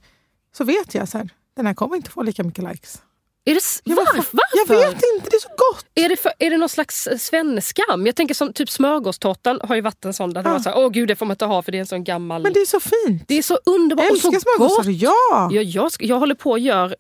[0.57, 3.01] så vet jag så här, den här kommer inte få lika mycket likes.
[3.45, 4.39] Är det, Jag, varför?
[4.53, 5.85] jag vet inte, det är så gott.
[5.95, 8.05] Är det, för, är det någon slags eh, svenneskam?
[8.05, 10.59] Jag tänker som typ smörgåstårtan har ju varit en sån där Ja.
[10.59, 12.41] så här, åh gud det får man inte ha för det är en sån gammal...
[12.43, 13.23] Men det är så fint.
[13.27, 14.41] det är så underbart Jag och så gott.
[14.41, 14.91] smörgåstårta.
[14.91, 15.49] Ja!
[15.51, 16.95] Jag, jag, jag håller på och gör,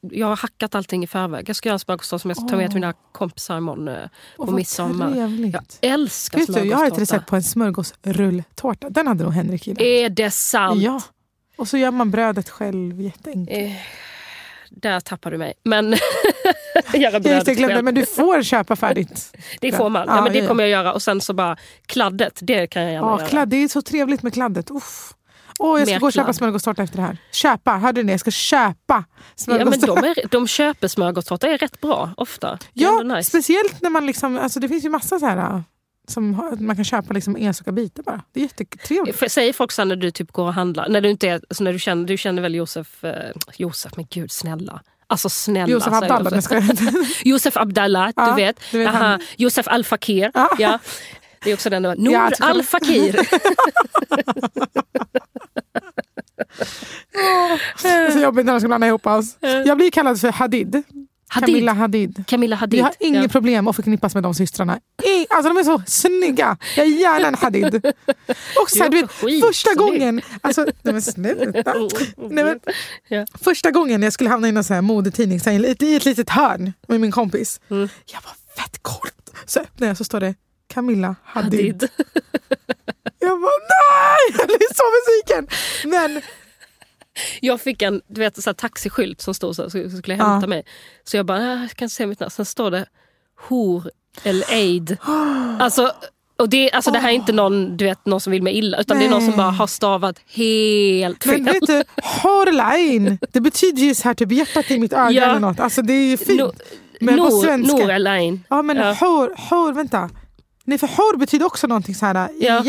[0.00, 1.48] jag har hackat allting i förväg.
[1.48, 3.94] Jag ska göra en smörgåstårta som jag ska ta med till mina kompisar imorgon eh,
[4.36, 5.12] på vad midsommar.
[5.12, 5.78] trevligt.
[5.80, 7.00] Jag älskar Vet du, jag har ett smörgåstårta.
[7.16, 8.90] recept på en smörgåsrulltårta.
[8.90, 9.82] Den hade nog Henrik gillat.
[9.82, 10.82] Är det sant?
[10.82, 11.00] Ja.
[11.56, 13.58] Och så gör man brödet själv jätteenkelt.
[13.72, 13.72] Eh,
[14.76, 15.54] där tappar du mig.
[15.64, 15.90] Men
[16.94, 19.36] göra Jag just det, glömde, men du får köpa färdigt.
[19.60, 20.04] Det får man.
[20.08, 20.48] Ja, Ja, men det ja, ja.
[20.48, 20.92] kommer jag göra.
[20.92, 21.56] Och sen så bara
[21.86, 23.28] kladdet, det kan jag gärna Ja, göra.
[23.28, 24.70] kladd, det är så trevligt med kladdet.
[24.70, 25.12] Uff.
[25.58, 27.16] Åh, jag ska gå och köpa smörgåstårta efter det här.
[27.32, 28.12] Köpa, hörde ni?
[28.12, 29.04] Jag ska köpa Ja,
[29.36, 30.00] men smörgåstårta.
[30.00, 32.50] de, är, de köper smörgåstårta är rätt bra ofta.
[32.50, 33.28] Det Ja, nice.
[33.30, 35.62] speciellt när man liksom, alltså det finns ju massa så här
[36.08, 38.22] som har, man kan köpa liksom enstaka bitar bara.
[38.32, 39.32] Det är jättetrevligt.
[39.32, 41.72] Säger folk så när du typ går och handlar, när du inte är, alltså när
[41.72, 44.82] du känner, du känner väl Josef, eh, Josef, men gud snälla.
[45.06, 45.72] Alltså snälla.
[45.72, 46.32] Josef Abdallah,
[47.24, 48.60] Josef Abdallah, Ja, du vet.
[48.70, 49.18] du vet Aha.
[49.36, 50.30] Josef Al-Fakir.
[50.34, 50.48] Ja.
[50.58, 50.78] Ja.
[51.44, 51.82] Det är också den.
[51.82, 53.12] där, Nour Ja, Al-Fakir.
[57.82, 59.36] Det är så jobbigt när de ska blanda ihop oss.
[59.40, 60.82] Jag blir kallad för Hadid.
[61.32, 61.46] Hadid.
[61.54, 62.24] Camilla Hadid.
[62.26, 62.80] Camilla Hadid.
[62.80, 63.28] Jag har inget ja.
[63.28, 64.80] problem att förknippas med de systrarna.
[65.04, 66.56] I, alltså de är så snygga.
[66.76, 67.74] Jag är gärna en Hadid.
[68.62, 70.20] Och så här, Du du vet, första gången...
[70.40, 71.74] Alltså, nej men sluta.
[72.16, 72.60] Nej, men,
[73.08, 73.26] Ja.
[73.40, 75.94] Första gången jag skulle hamna i någon så här modetidning så här, i ett- i
[75.96, 77.60] ett litet hörn med min kompis.
[77.70, 77.88] Mm.
[78.06, 79.30] Jag var fett coolt.
[79.46, 80.34] Så öppnar jag så står det
[80.66, 81.50] Camilla Hadid.
[81.60, 81.88] Hadid.
[83.18, 84.38] Jag bara nej!
[84.38, 85.48] Jag blir så besviken.
[85.90, 86.22] Men
[87.40, 90.24] Jag fick en du vet, så här, taxiskylt som stod så, så skulle jag Ja.
[90.32, 90.64] hämta mig.
[91.04, 92.30] Så jag bara, "Ah, jag kan inte se mitt namn.
[92.30, 92.86] Sen står det
[93.48, 93.90] Hor
[94.24, 94.96] el Eid.
[95.60, 95.92] Alltså,
[96.38, 98.78] och det, alltså det här är inte någon, du vet, någon som vill mig illa
[98.80, 99.36] utan det är någon som Nej.
[99.36, 101.42] bara har stavat helt fel.
[101.42, 101.84] Men vet du,
[102.22, 105.22] Horlein, det betyder ju så här typ hjärtat i mitt öga Ja.
[105.30, 105.60] eller något.
[105.60, 106.40] Alltså det är ju fint.
[106.40, 106.52] No-
[107.00, 107.76] men på Nor, svenska.
[107.76, 108.44] Nor Elaine.
[108.50, 108.92] Ja men Ja.
[108.92, 110.10] hår, hår, vänta.
[110.64, 112.62] Nej för hår betyder också någonting så här i Ja.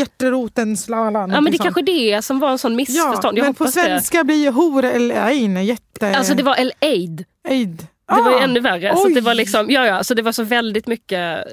[0.88, 1.62] la, Ja men det sånt.
[1.62, 3.38] kanske det som var en sån Ja, missförstånd.
[3.38, 3.80] jag men på hoppas det.
[3.82, 6.16] svenska blir ju hor eller ein jätte...
[6.16, 7.24] Alltså det var El Eid.
[7.48, 7.86] Aid.
[8.08, 8.96] Det var ju Ah, ännu värre.
[8.96, 11.44] Så det var liksom, ja, ja, så det var så väldigt mycket.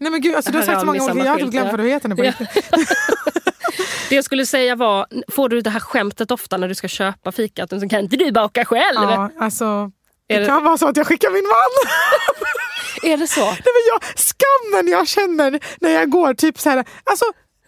[0.00, 1.88] Nej men gud, alltså, du har sagt så många olika, jag har glömt vad du
[1.88, 2.32] heter nu på Ja.
[4.08, 7.32] Det jag skulle säga var, får du det här skämtet ofta när du ska köpa
[7.32, 7.70] fikat?
[7.70, 8.94] Så kan inte du baka själv?
[9.02, 9.90] Ja, alltså,
[10.28, 11.92] Är det- kan vara så att jag skickar min man.
[13.12, 13.40] Är det så?
[13.40, 17.24] Nej, men jag, skammen jag känner när jag går, typ så här, alltså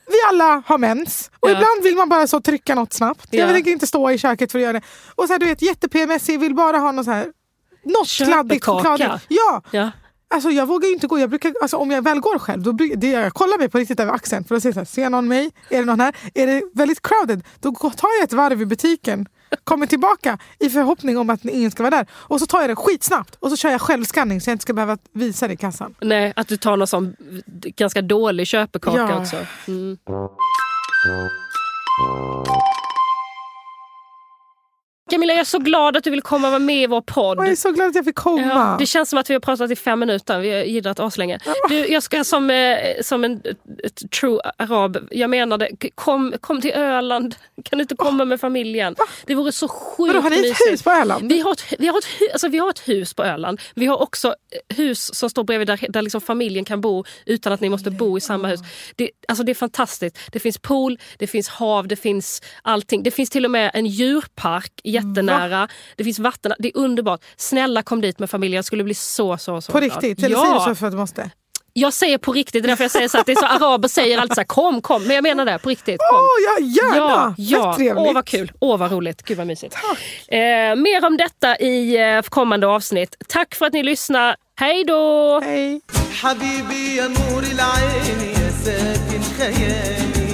[0.08, 1.52] vi alla har mens och Ja.
[1.52, 3.26] ibland vill man bara så trycka något snabbt.
[3.30, 3.40] Ja.
[3.44, 4.82] Jag tänker inte stå i köket för att göra det.
[5.14, 7.26] Och så här, du vet jätte-PMSig, vill bara ha något så här
[7.84, 8.88] något kladdigt Köpekaka.
[8.90, 9.24] chokladigt.
[9.28, 9.90] Ja, Ja.
[10.34, 11.18] alltså jag vågar ju inte gå.
[11.18, 14.00] Jag brukar, alltså, om jag väl går själv, då det, jag kollar mig på riktigt
[14.00, 15.50] över axeln för att se så här, ser någon mig?
[15.70, 16.16] Är det någon här?
[16.34, 17.44] Är det väldigt crowded?
[17.60, 19.26] Då tar jag ett varv i butiken,
[19.64, 22.06] kommer tillbaka i förhoppning om att ingen ska vara där.
[22.12, 24.72] Och så tar jag det skitsnabbt och så kör jag självskanning så jag inte ska
[24.72, 25.94] behöva visa det i kassan.
[26.00, 27.16] Nej, att du tar någon sån
[27.76, 29.20] ganska dålig köpekaka Ja.
[29.20, 29.36] också.
[29.68, 29.98] Mm.
[35.10, 37.38] Camilla, jag är så glad att du vill komma och vara med i vår podd.
[37.38, 38.42] Jag är så glad att jag fick komma.
[38.42, 40.40] Ja, det känns som att vi har pratat i fem minuter.
[40.40, 41.38] Vi har jiddrat aslänge.
[41.68, 43.42] Du, jag ska som, eh, som en
[43.84, 47.34] ett true arab, jag menade, kom, kom till Öland.
[47.64, 48.94] Kan du inte komma med familjen?
[49.26, 50.72] Det vore så sjukt Vadå, har ni ett mysigt.
[50.72, 51.28] hus på Öland?
[51.32, 53.60] Vi har, ett, vi, har ett, alltså vi har ett hus på Öland.
[53.74, 57.52] Vi har också eh, hus som står bredvid där, där liksom familjen kan bo utan
[57.52, 58.60] att ni måste bo i samma hus.
[58.96, 60.18] Det, alltså det är fantastiskt.
[60.32, 63.02] Det finns pool, det finns hav, det finns allting.
[63.02, 65.67] Det finns till och med en djurpark jättenära.
[65.95, 67.21] Det finns vatten, det är underbart.
[67.37, 69.91] Snälla kom dit med familjen, jag skulle bli så så så På glad.
[69.91, 70.23] riktigt?
[70.25, 70.41] Eller ja.
[70.43, 71.29] säger du så för att du måste?
[71.73, 73.87] Jag säger på riktigt, det är därför jag säger så att det är så araber
[73.87, 75.99] säger alltid så här, kom kom, men jag menar det på riktigt.
[76.13, 76.27] Åh, Kom.
[76.45, 77.35] ja, gärna!
[77.37, 77.71] Ja, ja.
[77.71, 78.07] Fett trevligt.
[78.07, 79.75] Åh vad kul, åh vad roligt, gud vad mysigt.
[80.27, 80.37] Eh,
[80.75, 83.15] mer om detta i eh, kommande avsnitt.
[83.27, 85.39] Tack för att ni lyssnar, hej då!
[85.43, 85.81] Hej.
[86.21, 90.31] حبيبي يا نور العين يا ساكن خيالي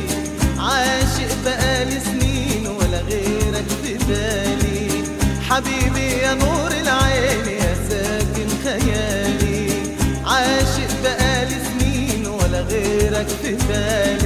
[13.22, 14.21] affet beni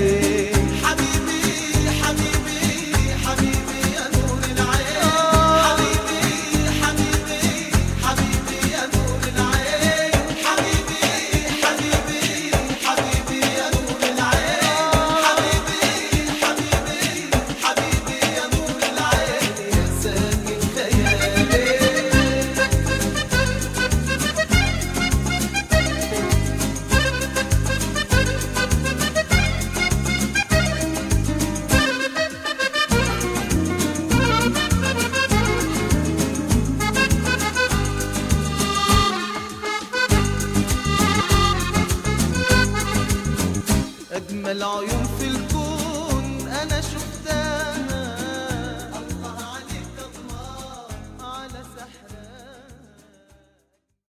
[44.56, 44.95] allow you